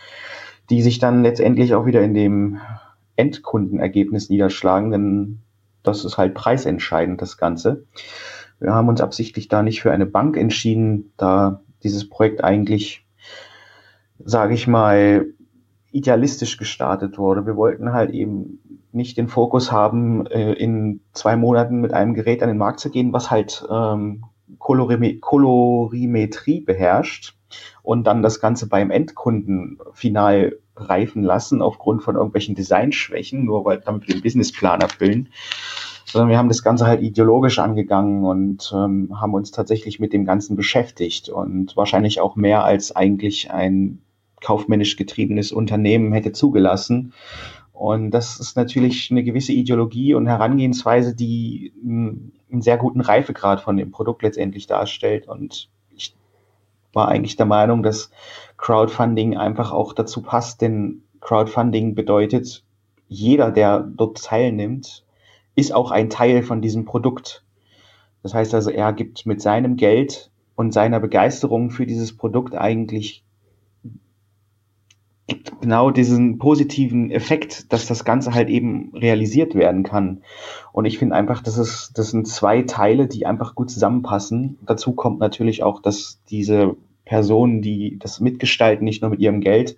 die 0.72 0.82
sich 0.82 0.98
dann 0.98 1.22
letztendlich 1.22 1.76
auch 1.76 1.86
wieder 1.86 2.02
in 2.02 2.16
dem 2.16 2.58
Endkundenergebnis 3.18 4.32
niederschlagen, 4.32 4.90
denn 4.90 5.40
das 5.84 6.04
ist 6.04 6.18
halt 6.18 6.34
preisentscheidend, 6.34 7.22
das 7.22 7.38
Ganze. 7.38 7.86
Wir 8.60 8.74
haben 8.74 8.90
uns 8.90 9.00
absichtlich 9.00 9.48
da 9.48 9.62
nicht 9.62 9.84
für 9.84 9.92
eine 9.92 10.08
Bank 10.08 10.38
entschieden, 10.38 11.14
da 11.18 11.62
dieses 11.84 12.10
Projekt 12.10 12.44
eigentlich, 12.44 13.06
sage 14.26 14.56
ich 14.56 14.66
mal, 14.66 15.28
idealistisch 15.92 16.58
gestartet 16.58 17.18
wurde. 17.18 17.46
Wir 17.46 17.56
wollten 17.56 17.94
halt 17.94 18.12
eben 18.12 18.60
nicht 18.92 19.18
den 19.18 19.28
Fokus 19.28 19.72
haben, 19.72 20.26
äh, 20.28 20.54
in 20.54 21.02
zwei 21.14 21.36
Monaten 21.36 21.82
mit 21.82 21.94
einem 21.94 22.14
Gerät 22.14 22.44
an 22.44 22.50
den 22.50 22.58
Markt 22.58 22.80
zu 22.80 22.90
gehen, 22.90 23.14
was 23.14 23.32
halt 23.32 23.66
ähm, 23.70 24.24
Kolorimetrie 24.60 26.62
beherrscht 26.62 27.36
und 27.84 28.06
dann 28.06 28.22
das 28.22 28.40
Ganze 28.40 28.68
beim 28.68 28.92
Endkunden 28.92 29.80
final 29.94 30.58
reifen 30.76 31.24
lassen 31.24 31.62
aufgrund 31.62 32.04
von 32.04 32.16
irgendwelchen 32.16 32.56
Designschwächen, 32.56 33.46
nur 33.46 33.66
weil 33.66 33.80
damit 33.80 34.08
wir 34.08 34.16
den 34.16 34.22
Businessplan 34.22 34.82
erfüllen. 34.82 35.30
Sondern 36.06 36.30
wir 36.30 36.38
haben 36.38 36.48
das 36.48 36.64
Ganze 36.64 36.86
halt 36.86 37.02
ideologisch 37.02 37.60
angegangen 37.60 38.24
und 38.24 38.72
ähm, 38.74 39.20
haben 39.20 39.34
uns 39.34 39.52
tatsächlich 39.52 40.00
mit 40.00 40.14
dem 40.14 40.26
Ganzen 40.26 40.56
beschäftigt 40.56 41.28
und 41.28 41.76
wahrscheinlich 41.76 42.22
auch 42.22 42.38
mehr 42.38 42.64
als 42.64 42.96
eigentlich 42.96 43.52
ein 43.52 44.02
kaufmännisch 44.48 44.96
getriebenes 44.96 45.52
Unternehmen 45.52 46.14
hätte 46.14 46.32
zugelassen. 46.32 47.12
Und 47.74 48.12
das 48.12 48.40
ist 48.40 48.56
natürlich 48.56 49.12
eine 49.12 49.22
gewisse 49.22 49.52
Ideologie 49.52 50.14
und 50.14 50.26
Herangehensweise, 50.26 51.14
die 51.14 51.74
einen 51.84 52.62
sehr 52.62 52.78
guten 52.78 53.02
Reifegrad 53.02 53.60
von 53.60 53.76
dem 53.76 53.92
Produkt 53.92 54.24
letztendlich 54.24 54.66
darstellt. 54.66 55.28
Und 55.28 55.70
ich 55.94 56.16
war 56.94 57.10
eigentlich 57.10 57.36
der 57.36 57.46
Meinung, 57.46 57.84
dass 57.84 58.10
Crowdfunding 58.56 59.36
einfach 59.36 59.74
auch 59.74 59.92
dazu 59.92 60.22
passt, 60.22 60.62
denn 60.62 61.04
Crowdfunding 61.20 61.94
bedeutet, 61.94 62.64
jeder, 63.10 63.52
der 63.52 63.82
dort 63.82 64.24
teilnimmt, 64.24 65.04
ist 65.56 65.74
auch 65.74 65.92
ein 65.92 66.10
Teil 66.10 66.42
von 66.42 66.62
diesem 66.62 66.86
Produkt. 66.86 67.44
Das 68.24 68.34
heißt 68.34 68.54
also, 68.54 68.70
er 68.70 68.94
gibt 68.94 69.26
mit 69.26 69.42
seinem 69.42 69.76
Geld 69.76 70.32
und 70.56 70.74
seiner 70.74 71.02
Begeisterung 71.02 71.70
für 71.70 71.86
dieses 71.86 72.16
Produkt 72.16 72.56
eigentlich 72.56 73.26
genau 75.62 75.92
diesen 75.92 76.38
positiven 76.38 77.12
Effekt, 77.12 77.74
dass 77.74 77.86
das 77.86 78.06
Ganze 78.06 78.34
halt 78.34 78.50
eben 78.50 78.92
realisiert 78.96 79.56
werden 79.56 79.84
kann. 79.84 80.24
Und 80.72 80.86
ich 80.86 80.98
finde 80.98 81.16
einfach, 81.16 81.42
das 81.42 81.58
ist, 81.58 81.92
das 81.96 82.12
sind 82.12 82.28
zwei 82.28 82.62
Teile, 82.62 83.08
die 83.08 83.26
einfach 83.26 83.56
gut 83.56 83.70
zusammenpassen. 83.70 84.58
Dazu 84.66 84.94
kommt 84.94 85.20
natürlich 85.20 85.64
auch, 85.64 85.82
dass 85.82 86.22
diese 86.30 86.76
Personen, 87.06 87.62
die 87.62 87.98
das 88.00 88.20
mitgestalten, 88.20 88.86
nicht 88.86 89.02
nur 89.02 89.12
mit 89.12 89.20
ihrem 89.20 89.42
Geld, 89.42 89.78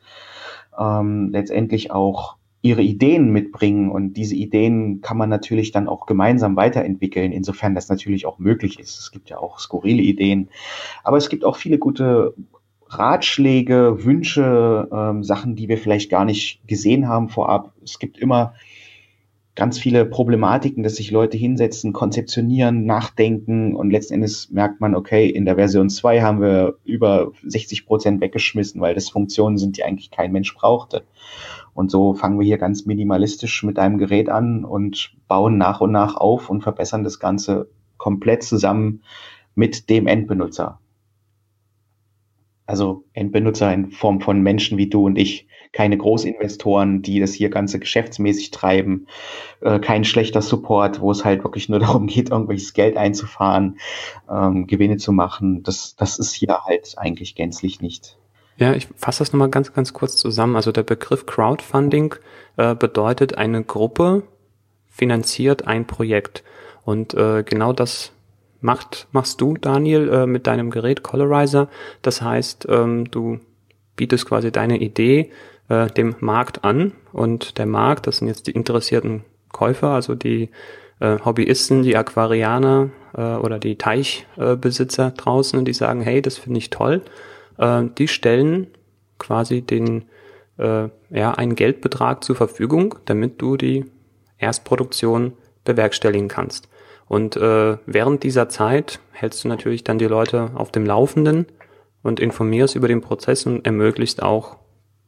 ähm, 0.78 1.30
letztendlich 1.32 1.92
auch 1.92 2.38
ihre 2.62 2.82
Ideen 2.82 3.32
mitbringen 3.32 3.90
und 3.90 4.14
diese 4.14 4.36
Ideen 4.36 5.00
kann 5.00 5.18
man 5.18 5.30
natürlich 5.30 5.72
dann 5.72 5.88
auch 5.88 6.06
gemeinsam 6.06 6.58
weiterentwickeln, 6.58 7.32
insofern 7.32 7.74
das 7.74 7.88
natürlich 7.88 8.26
auch 8.26 8.38
möglich 8.38 8.80
ist. 8.80 9.00
Es 9.00 9.12
gibt 9.12 9.30
ja 9.30 9.38
auch 9.38 9.60
skurrile 9.60 10.02
Ideen, 10.02 10.50
aber 11.04 11.16
es 11.16 11.30
gibt 11.30 11.46
auch 11.46 11.56
viele 11.56 11.78
gute 11.78 12.34
Ratschläge, 12.90 14.04
Wünsche, 14.04 14.88
ähm, 14.92 15.24
Sachen, 15.24 15.56
die 15.56 15.70
wir 15.70 15.78
vielleicht 15.78 16.10
gar 16.10 16.26
nicht 16.26 16.68
gesehen 16.68 17.08
haben 17.08 17.30
vorab. 17.30 17.74
Es 17.84 18.00
gibt 18.00 18.18
immer 18.18 18.54
ganz 19.56 19.78
viele 19.78 20.06
Problematiken, 20.06 20.84
dass 20.84 20.96
sich 20.96 21.12
Leute 21.12 21.38
hinsetzen, 21.38 21.92
konzeptionieren, 21.92 22.86
nachdenken 22.86 23.76
und 23.76 23.92
letzten 23.92 24.16
Endes 24.16 24.50
merkt 24.52 24.80
man, 24.80 24.96
okay, 24.96 25.30
in 25.30 25.44
der 25.44 25.56
Version 25.56 25.90
2 25.90 26.22
haben 26.22 26.42
wir 26.42 26.76
über 26.86 27.32
60 27.44 27.86
Prozent 27.86 28.22
weggeschmissen, 28.22 28.80
weil 28.80 28.96
das 28.96 29.10
Funktionen 29.10 29.58
sind, 29.58 29.78
die 29.78 29.84
eigentlich 29.84 30.12
kein 30.12 30.32
Mensch 30.32 30.56
brauchte. 30.56 31.04
Und 31.74 31.92
so 31.92 32.14
fangen 32.14 32.40
wir 32.40 32.46
hier 32.46 32.58
ganz 32.58 32.86
minimalistisch 32.86 33.64
mit 33.64 33.78
einem 33.80 33.98
Gerät 33.98 34.30
an 34.30 34.64
und 34.64 35.12
bauen 35.28 35.58
nach 35.58 35.82
und 35.82 35.92
nach 35.92 36.16
auf 36.16 36.50
und 36.50 36.62
verbessern 36.62 37.04
das 37.04 37.20
Ganze 37.20 37.70
komplett 37.98 38.44
zusammen 38.44 39.04
mit 39.56 39.90
dem 39.90 40.08
Endbenutzer. 40.08 40.80
Also 42.70 43.04
Endbenutzer 43.14 43.74
in 43.74 43.90
Form 43.90 44.22
von 44.22 44.44
Menschen 44.44 44.78
wie 44.78 44.88
du 44.88 45.08
und 45.08 45.18
ich, 45.18 45.48
keine 45.72 45.98
Großinvestoren, 45.98 47.02
die 47.02 47.20
das 47.20 47.34
hier 47.34 47.50
ganze 47.50 47.80
geschäftsmäßig 47.80 48.52
treiben, 48.52 49.08
äh, 49.62 49.80
kein 49.80 50.04
schlechter 50.04 50.44
Support, 50.44 51.02
wo 51.02 51.10
es 51.10 51.26
halt 51.26 51.44
wirklich 51.44 51.68
nur 51.68 51.80
darum 51.80 52.06
geht, 52.06 52.30
irgendwelches 52.30 52.74
Geld 52.74 52.96
einzufahren, 52.96 53.80
ähm, 54.30 54.68
Gewinne 54.68 54.98
zu 54.98 55.12
machen. 55.12 55.64
Das, 55.64 55.96
das 55.96 56.20
ist 56.20 56.32
hier 56.34 56.60
halt 56.64 56.94
eigentlich 56.98 57.34
gänzlich 57.34 57.82
nicht. 57.82 58.20
Ja, 58.58 58.74
ich 58.74 58.88
fasse 58.96 59.20
das 59.20 59.34
nochmal 59.34 59.50
ganz, 59.50 59.74
ganz 59.74 59.94
kurz 59.94 60.18
zusammen. 60.18 60.56
Also 60.56 60.72
der 60.72 60.84
Begriff 60.84 61.26
Crowdfunding 61.26 62.14
äh, 62.58 62.76
bedeutet, 62.76 63.36
eine 63.36 63.64
Gruppe 63.64 64.22
finanziert 64.88 65.66
ein 65.66 65.88
Projekt. 65.88 66.44
Und 66.86 67.16
äh, 67.16 67.42
genau 67.42 67.74
das 67.74 68.12
macht, 68.62 69.08
machst 69.12 69.42
du, 69.42 69.56
Daniel, 69.56 70.10
äh, 70.10 70.26
mit 70.26 70.48
deinem 70.48 70.70
Gerät 70.70 71.04
Colorizer. 71.04 71.70
Das 72.02 72.22
heißt, 72.22 72.68
ähm, 72.70 73.10
du 73.10 73.40
bietest 73.96 74.26
quasi 74.26 74.52
deine 74.52 74.80
Idee 74.80 75.32
äh, 75.70 75.88
dem 75.88 76.16
Markt 76.20 76.64
an 76.64 76.94
und 77.12 77.58
der 77.58 77.66
Markt, 77.66 78.08
das 78.08 78.18
sind 78.18 78.28
jetzt 78.28 78.48
die 78.48 78.52
interessierten 78.52 79.24
Käufer, 79.52 79.90
also 79.90 80.16
die 80.16 80.50
äh, 81.00 81.18
Hobbyisten, 81.24 81.84
die 81.84 81.96
Aquarianer 81.96 82.90
äh, 83.16 83.22
oder 83.22 83.60
die 83.60 83.78
Teichbesitzer 83.78 85.12
draußen, 85.12 85.66
die 85.66 85.74
sagen, 85.74 86.02
hey, 86.02 86.22
das 86.22 86.38
finde 86.38 86.60
ich 86.60 86.70
toll. 86.70 87.02
Äh, 87.58 87.84
die 87.98 88.08
stellen 88.08 88.68
quasi 89.18 89.62
den 89.62 90.06
äh, 90.58 90.90
ja 91.10 91.32
einen 91.34 91.56
Geldbetrag 91.56 92.24
zur 92.24 92.36
Verfügung, 92.36 92.96
damit 93.06 93.42
du 93.42 93.58
die 93.58 93.86
Erstproduktion 94.38 95.34
bewerkstelligen 95.66 96.28
kannst. 96.28 96.70
Und 97.10 97.36
äh, 97.36 97.78
während 97.88 98.24
dieser 98.24 98.50
Zeit 98.50 99.00
hältst 99.12 99.44
du 99.44 99.48
natürlich 99.48 99.84
dann 99.84 99.98
die 99.98 100.06
Leute 100.06 100.52
auf 100.54 100.72
dem 100.72 100.86
Laufenden 100.86 101.48
und 102.04 102.20
informierst 102.20 102.76
über 102.76 102.88
den 102.88 103.02
Prozess 103.02 103.48
und 103.48 103.66
ermöglicht 103.66 104.22
auch, 104.22 104.58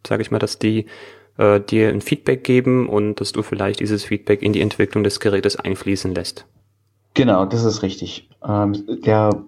sage 0.05 0.23
ich 0.23 0.31
mal, 0.31 0.39
dass 0.39 0.57
die 0.57 0.87
äh, 1.37 1.61
dir 1.61 1.89
ein 1.89 2.01
Feedback 2.01 2.43
geben 2.43 2.89
und 2.89 3.21
dass 3.21 3.33
du 3.33 3.43
vielleicht 3.43 3.81
dieses 3.81 4.03
Feedback 4.03 4.41
in 4.41 4.51
die 4.51 4.61
Entwicklung 4.61 5.03
des 5.03 5.19
Gerätes 5.19 5.57
einfließen 5.57 6.13
lässt. 6.15 6.47
Genau, 7.13 7.45
das 7.45 7.63
ist 7.63 7.83
richtig. 7.83 8.27
Ähm, 8.43 8.83
der 9.05 9.43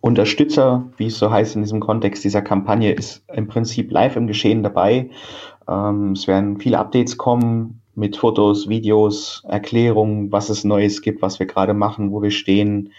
Unterstützer, 0.00 0.88
wie 0.98 1.08
es 1.08 1.18
so 1.18 1.32
heißt 1.32 1.56
in 1.56 1.62
diesem 1.62 1.80
Kontext 1.80 2.22
dieser 2.22 2.40
Kampagne, 2.40 2.92
ist 2.92 3.24
im 3.34 3.48
Prinzip 3.48 3.90
live 3.90 4.14
im 4.14 4.28
Geschehen 4.28 4.62
dabei. 4.62 5.10
Ähm, 5.68 6.12
es 6.12 6.28
werden 6.28 6.60
viele 6.60 6.78
Updates 6.78 7.18
kommen 7.18 7.82
mit 7.96 8.16
Fotos, 8.16 8.68
Videos, 8.68 9.42
Erklärungen, 9.48 10.30
was 10.30 10.50
es 10.50 10.64
Neues 10.64 11.02
gibt, 11.02 11.22
was 11.22 11.38
wir 11.38 11.46
gerade 11.46 11.74
machen, 11.74 12.12
wo 12.12 12.22
wir 12.22 12.30
stehen. 12.30 12.92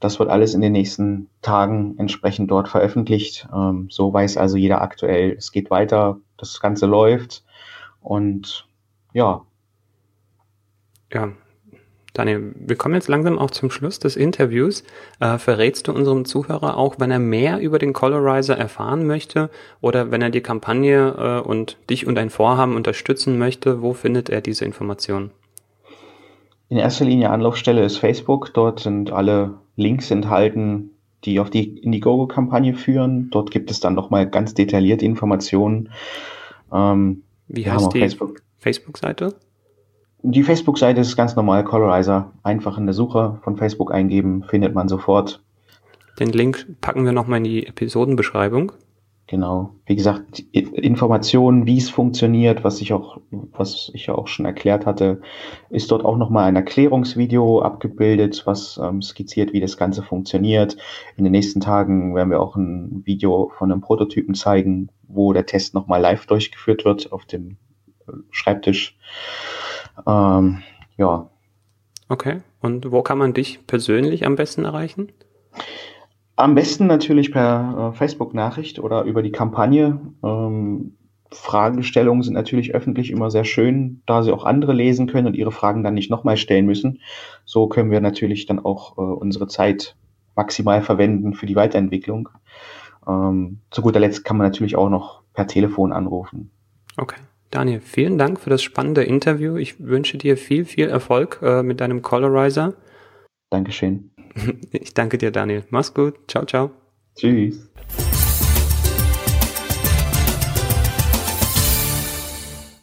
Das 0.00 0.18
wird 0.18 0.30
alles 0.30 0.54
in 0.54 0.60
den 0.60 0.72
nächsten 0.72 1.28
Tagen 1.42 1.96
entsprechend 1.98 2.50
dort 2.50 2.68
veröffentlicht. 2.68 3.48
Ähm, 3.54 3.88
so 3.90 4.12
weiß 4.12 4.36
also 4.36 4.56
jeder 4.56 4.82
aktuell, 4.82 5.32
es 5.36 5.52
geht 5.52 5.70
weiter, 5.70 6.18
das 6.36 6.60
Ganze 6.60 6.86
läuft 6.86 7.44
und 8.00 8.68
ja. 9.12 9.44
Ja, 11.12 11.32
Daniel, 12.16 12.54
wir 12.58 12.76
kommen 12.76 12.94
jetzt 12.94 13.08
langsam 13.08 13.38
auch 13.38 13.50
zum 13.50 13.70
Schluss 13.70 13.98
des 13.98 14.16
Interviews. 14.16 14.84
Äh, 15.20 15.36
verrätst 15.36 15.86
du 15.86 15.92
unserem 15.92 16.24
Zuhörer 16.24 16.78
auch, 16.78 16.94
wenn 16.98 17.10
er 17.10 17.18
mehr 17.18 17.60
über 17.60 17.78
den 17.78 17.92
Colorizer 17.92 18.56
erfahren 18.56 19.06
möchte 19.06 19.50
oder 19.82 20.10
wenn 20.10 20.22
er 20.22 20.30
die 20.30 20.40
Kampagne 20.40 21.42
äh, 21.44 21.46
und 21.46 21.76
dich 21.90 22.06
und 22.06 22.14
dein 22.14 22.30
Vorhaben 22.30 22.74
unterstützen 22.74 23.36
möchte, 23.36 23.82
wo 23.82 23.92
findet 23.92 24.30
er 24.30 24.40
diese 24.40 24.64
Informationen? 24.64 25.30
In 26.70 26.78
erster 26.78 27.04
Linie 27.04 27.28
Anlaufstelle 27.28 27.84
ist 27.84 27.98
Facebook. 27.98 28.54
Dort 28.54 28.80
sind 28.80 29.12
alle 29.12 29.58
Links 29.76 30.10
enthalten, 30.10 30.92
die 31.26 31.38
auf 31.38 31.50
die 31.50 31.76
Indiegogo-Kampagne 31.80 32.72
führen. 32.72 33.28
Dort 33.30 33.50
gibt 33.50 33.70
es 33.70 33.80
dann 33.80 33.92
nochmal 33.94 34.26
ganz 34.26 34.54
detaillierte 34.54 35.04
Informationen. 35.04 35.90
Ähm, 36.72 37.24
Wie 37.48 37.70
heißt 37.70 37.92
die 37.92 38.00
Facebook-Seite? 38.00 38.42
Facebook 39.28 39.45
die 40.32 40.42
Facebook-Seite 40.42 41.00
ist 41.00 41.16
ganz 41.16 41.36
normal, 41.36 41.64
Colorizer. 41.64 42.32
Einfach 42.42 42.78
in 42.78 42.86
der 42.86 42.94
Suche 42.94 43.38
von 43.42 43.56
Facebook 43.56 43.92
eingeben, 43.92 44.42
findet 44.42 44.74
man 44.74 44.88
sofort. 44.88 45.42
Den 46.18 46.30
Link 46.30 46.66
packen 46.80 47.04
wir 47.04 47.12
nochmal 47.12 47.38
in 47.38 47.44
die 47.44 47.66
Episodenbeschreibung. 47.66 48.72
Genau. 49.28 49.74
Wie 49.86 49.96
gesagt, 49.96 50.38
Informationen, 50.52 51.66
wie 51.66 51.78
es 51.78 51.90
funktioniert, 51.90 52.62
was 52.62 52.80
ich 52.80 52.92
auch, 52.92 53.20
was 53.30 53.90
ich 53.92 54.06
ja 54.06 54.14
auch 54.14 54.28
schon 54.28 54.46
erklärt 54.46 54.86
hatte, 54.86 55.20
ist 55.68 55.90
dort 55.90 56.04
auch 56.04 56.16
nochmal 56.16 56.44
ein 56.44 56.54
Erklärungsvideo 56.54 57.60
abgebildet, 57.60 58.42
was 58.46 58.80
ähm, 58.80 59.02
skizziert, 59.02 59.52
wie 59.52 59.60
das 59.60 59.76
Ganze 59.76 60.04
funktioniert. 60.04 60.76
In 61.16 61.24
den 61.24 61.32
nächsten 61.32 61.60
Tagen 61.60 62.14
werden 62.14 62.30
wir 62.30 62.40
auch 62.40 62.54
ein 62.54 63.02
Video 63.04 63.50
von 63.58 63.72
einem 63.72 63.80
Prototypen 63.80 64.36
zeigen, 64.36 64.90
wo 65.08 65.32
der 65.32 65.46
Test 65.46 65.74
nochmal 65.74 66.00
live 66.00 66.26
durchgeführt 66.26 66.84
wird 66.84 67.10
auf 67.10 67.24
dem 67.26 67.56
äh, 68.06 68.12
Schreibtisch. 68.30 68.96
Ähm, 70.06 70.62
ja. 70.96 71.30
Okay. 72.08 72.40
Und 72.60 72.90
wo 72.90 73.02
kann 73.02 73.18
man 73.18 73.34
dich 73.34 73.66
persönlich 73.66 74.26
am 74.26 74.36
besten 74.36 74.64
erreichen? 74.64 75.12
Am 76.36 76.54
besten 76.54 76.86
natürlich 76.86 77.32
per 77.32 77.92
äh, 77.92 77.96
Facebook-Nachricht 77.96 78.78
oder 78.78 79.04
über 79.04 79.22
die 79.22 79.32
Kampagne. 79.32 80.00
Ähm, 80.22 80.96
Fragestellungen 81.32 82.22
sind 82.22 82.34
natürlich 82.34 82.74
öffentlich 82.74 83.10
immer 83.10 83.30
sehr 83.30 83.44
schön, 83.44 84.02
da 84.06 84.22
sie 84.22 84.32
auch 84.32 84.44
andere 84.44 84.72
lesen 84.72 85.06
können 85.06 85.26
und 85.26 85.34
ihre 85.34 85.50
Fragen 85.50 85.82
dann 85.82 85.94
nicht 85.94 86.10
nochmal 86.10 86.36
stellen 86.36 86.66
müssen. 86.66 87.00
So 87.44 87.66
können 87.68 87.90
wir 87.90 88.00
natürlich 88.00 88.46
dann 88.46 88.58
auch 88.58 88.96
äh, 88.98 89.00
unsere 89.00 89.48
Zeit 89.48 89.96
maximal 90.36 90.82
verwenden 90.82 91.34
für 91.34 91.46
die 91.46 91.56
Weiterentwicklung. 91.56 92.28
Ähm, 93.08 93.60
zu 93.70 93.82
guter 93.82 94.00
Letzt 94.00 94.24
kann 94.24 94.36
man 94.36 94.46
natürlich 94.46 94.76
auch 94.76 94.88
noch 94.88 95.22
per 95.32 95.46
Telefon 95.46 95.92
anrufen. 95.92 96.50
Okay. 96.96 97.16
Daniel, 97.50 97.80
vielen 97.80 98.18
Dank 98.18 98.40
für 98.40 98.50
das 98.50 98.62
spannende 98.62 99.04
Interview. 99.04 99.56
Ich 99.56 99.78
wünsche 99.78 100.18
dir 100.18 100.36
viel, 100.36 100.64
viel 100.64 100.88
Erfolg 100.88 101.38
äh, 101.42 101.62
mit 101.62 101.80
deinem 101.80 102.02
Colorizer. 102.02 102.74
Dankeschön. 103.50 104.10
Ich 104.70 104.92
danke 104.92 105.16
dir, 105.16 105.30
Daniel. 105.30 105.64
Mach's 105.70 105.94
gut. 105.94 106.14
Ciao, 106.28 106.44
ciao. 106.44 106.70
Tschüss. 107.16 107.70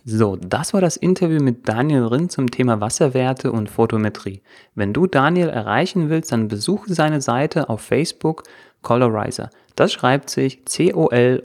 So, 0.05 0.35
das 0.35 0.73
war 0.73 0.81
das 0.81 0.97
Interview 0.97 1.43
mit 1.43 1.69
Daniel 1.69 2.05
Rinn 2.05 2.29
zum 2.29 2.49
Thema 2.49 2.81
Wasserwerte 2.81 3.51
und 3.51 3.69
Photometrie. 3.69 4.41
Wenn 4.73 4.93
du 4.93 5.05
Daniel 5.05 5.49
erreichen 5.49 6.09
willst, 6.09 6.31
dann 6.31 6.47
besuche 6.47 6.91
seine 6.91 7.21
Seite 7.21 7.69
auf 7.69 7.81
Facebook 7.81 8.43
Colorizer. 8.81 9.51
Das 9.75 9.93
schreibt 9.93 10.31
sich 10.31 10.65
C-O-L-O-R-Y-Z-E-R 10.65 11.43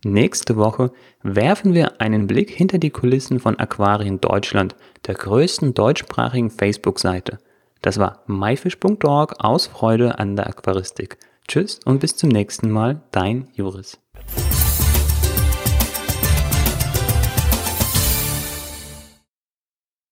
Nächste 0.05 0.57
Woche 0.57 0.93
werfen 1.23 1.73
wir 1.73 2.01
einen 2.01 2.27
Blick 2.27 2.51
hinter 2.51 2.77
die 2.77 2.90
Kulissen 2.90 3.40
von 3.40 3.59
Aquarien 3.59 4.21
Deutschland, 4.21 4.77
der 5.07 5.14
größten 5.14 5.73
deutschsprachigen 5.73 6.51
Facebook-Seite. 6.51 7.38
Das 7.81 7.99
war 7.99 8.23
myfish.org 8.27 9.43
aus 9.43 9.67
Freude 9.67 10.19
an 10.19 10.37
der 10.37 10.47
Aquaristik. 10.47 11.19
Tschüss 11.49 11.81
und 11.85 12.01
bis 12.01 12.17
zum 12.17 12.29
nächsten 12.29 12.71
Mal, 12.71 13.03
dein 13.12 13.49
Juris. 13.55 13.99